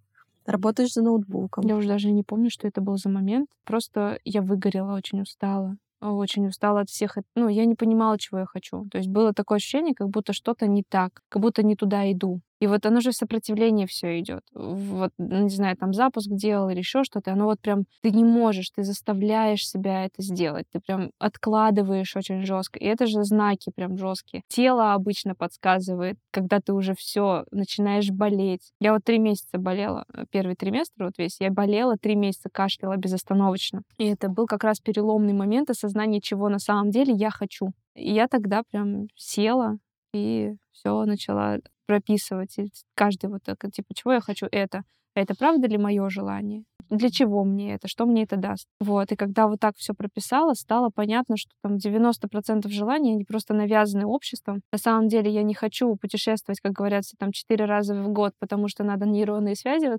[0.45, 1.65] работаешь за ноутбуком.
[1.67, 3.49] Я уже даже не помню, что это был за момент.
[3.63, 7.17] Просто я выгорела, очень устала очень устала от всех.
[7.35, 8.85] Ну, я не понимала, чего я хочу.
[8.91, 12.41] То есть было такое ощущение, как будто что-то не так, как будто не туда иду.
[12.59, 14.41] И вот оно же в сопротивлении все идет.
[14.53, 18.23] Вот, ну, не знаю, там запуск делал или еще что-то, оно вот прям ты не
[18.23, 22.79] можешь, ты заставляешь себя это сделать, ты прям откладываешь очень жестко.
[22.79, 24.43] И это же знаки прям жесткие.
[24.47, 28.71] Тело обычно подсказывает, когда ты уже все начинаешь болеть.
[28.79, 32.97] Я вот три месяца болела, э, первый триместр вот весь, я болела три месяца, кашляла
[32.97, 33.81] безостановочно.
[33.97, 37.71] И это был как раз переломный момент осознания, чего на самом деле я хочу.
[37.95, 39.77] И я тогда прям села
[40.13, 42.59] и все начала прописывать.
[42.59, 44.83] И каждый вот так, типа, чего я хочу это?
[45.17, 46.63] А это правда ли мое желание?
[46.89, 48.67] для чего мне это, что мне это даст.
[48.79, 53.53] Вот, и когда вот так все прописала, стало понятно, что там 90% желаний, они просто
[53.53, 54.61] навязаны обществом.
[54.71, 58.67] На самом деле я не хочу путешествовать, как говорят, там четыре раза в год, потому
[58.67, 59.89] что надо нейронные связи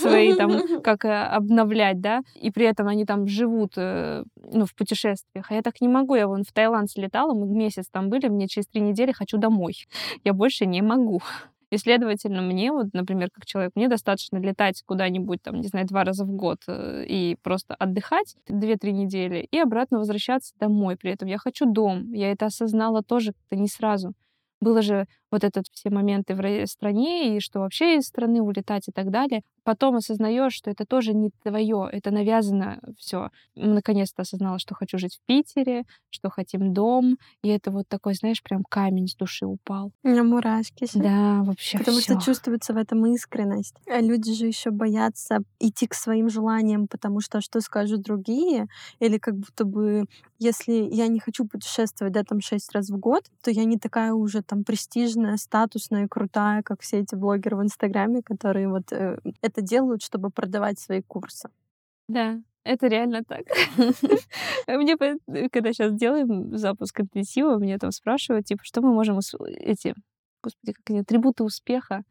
[0.00, 0.50] свои там
[0.82, 5.50] как э, обновлять, да, и при этом они там живут, э, ну, в путешествиях.
[5.50, 6.14] А я так не могу.
[6.14, 9.74] Я вон в Таиланд слетала, мы месяц там были, мне через три недели хочу домой.
[10.24, 11.20] Я больше не могу.
[11.70, 16.04] И, следовательно, мне, вот, например, как человек, мне достаточно летать куда-нибудь, там, не знаю, два
[16.04, 20.96] раза в год э, и просто отдыхать две-три недели и обратно возвращаться домой.
[20.96, 22.12] При этом я хочу дом.
[22.12, 24.14] Я это осознала тоже как-то не сразу.
[24.60, 28.92] Было же вот этот все моменты в стране, и что вообще из страны улетать и
[28.92, 29.42] так далее.
[29.64, 33.28] Потом осознаешь, что это тоже не твое, это навязано все.
[33.54, 38.42] Наконец-то осознала, что хочу жить в Питере, что хотим дом, и это вот такой, знаешь,
[38.42, 39.92] прям камень с души упал.
[40.02, 40.86] У меня мурашки.
[40.94, 41.78] Да, вообще.
[41.78, 42.14] Потому всё.
[42.14, 43.74] что чувствуется в этом искренность.
[43.86, 48.66] А люди же еще боятся идти к своим желаниям, потому что что скажут другие,
[49.00, 50.04] или как будто бы,
[50.38, 54.12] если я не хочу путешествовать, да, там шесть раз в год, то я не такая
[54.12, 58.92] уже там престижная важная, статусная и крутая, как все эти блогеры в Инстаграме, которые вот
[58.92, 61.50] э, это делают, чтобы продавать свои курсы.
[62.08, 63.42] Да, это реально так.
[64.68, 69.18] Мне, когда сейчас делаем запуск интенсива, мне там спрашивают, типа, что мы можем
[69.56, 69.94] эти,
[70.42, 72.04] господи, как они, атрибуты успеха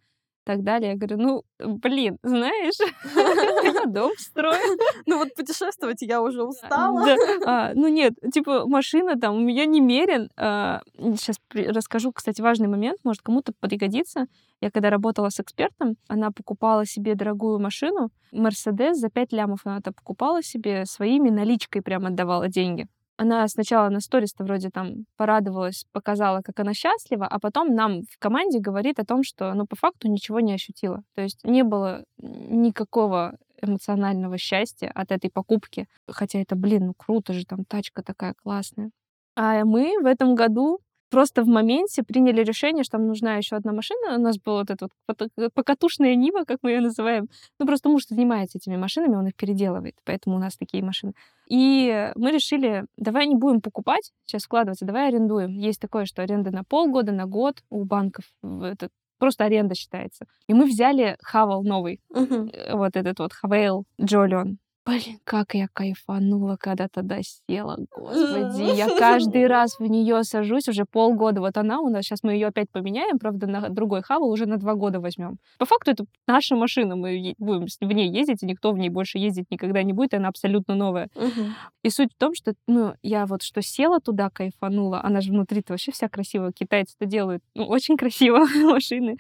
[0.47, 0.91] так далее.
[0.91, 2.77] Я говорю, ну, блин, знаешь,
[3.87, 4.57] дом строю.
[5.05, 7.05] Ну вот путешествовать я уже устала.
[7.45, 10.29] А, ну нет, типа машина там у меня немерен.
[10.35, 14.25] Сейчас а, расскажу, кстати, важный момент, может кому-то пригодится.
[14.61, 19.77] Я когда работала с экспертом, она покупала себе дорогую машину, Мерседес, за 5 лямов она
[19.77, 22.87] это покупала себе, своими наличкой прям отдавала деньги.
[23.19, 28.19] она сначала на сторис-то вроде там порадовалась, показала, как она счастлива, а потом нам в
[28.19, 31.01] команде говорит о том, что, ну, по факту ничего не ощутила.
[31.15, 33.35] То есть не было никакого
[33.67, 35.87] эмоционального счастья от этой покупки.
[36.07, 38.91] Хотя это, блин, ну круто же, там тачка такая классная.
[39.35, 43.71] А мы в этом году просто в моменте приняли решение, что нам нужна еще одна
[43.71, 44.17] машина.
[44.17, 47.27] У нас была вот эта вот покатушная Нива, как мы ее называем.
[47.59, 51.13] Ну, просто муж занимается этими машинами, он их переделывает, поэтому у нас такие машины.
[51.47, 55.53] И мы решили, давай не будем покупать, сейчас вкладываться, давай арендуем.
[55.53, 58.25] Есть такое, что аренда на полгода, на год у банков.
[58.43, 60.25] Это просто аренда считается.
[60.47, 62.75] И мы взяли Хавал новый, uh-huh.
[62.75, 64.57] вот этот вот Хавейл Джолион.
[64.87, 68.75] Блин, как я кайфанула, когда тогда села, господи.
[68.77, 71.41] Я каждый раз в нее сажусь уже полгода.
[71.41, 74.55] Вот она у нас, сейчас мы ее опять поменяем, правда, на другой хавал уже на
[74.55, 75.39] два года возьмем.
[75.57, 79.17] По факту это наша машина, мы будем в ней ездить, и никто в ней больше
[79.17, 81.09] ездить никогда не будет, она абсолютно новая.
[81.15, 81.45] Угу.
[81.83, 85.73] И суть в том, что, ну, я вот что села туда, кайфанула, она же внутри-то
[85.73, 89.17] вообще вся красивая, китайцы-то делают, ну, очень красиво машины.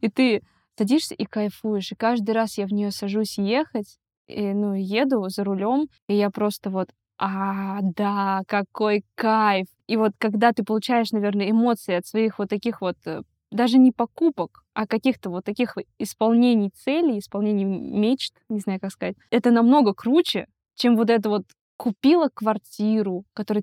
[0.00, 0.42] И ты
[0.76, 1.92] садишься и кайфуешь.
[1.92, 3.98] И каждый раз я в нее сажусь ехать,
[4.28, 9.66] и, ну, еду за рулем, и я просто вот, а, да, какой кайф.
[9.86, 13.92] И вот когда ты получаешь, наверное, эмоции от своих вот таких вот э, даже не
[13.92, 19.94] покупок, а каких-то вот таких исполнений целей, исполнений мечт, не знаю, как сказать, это намного
[19.94, 21.44] круче, чем вот это вот
[21.76, 23.62] купила квартиру, которая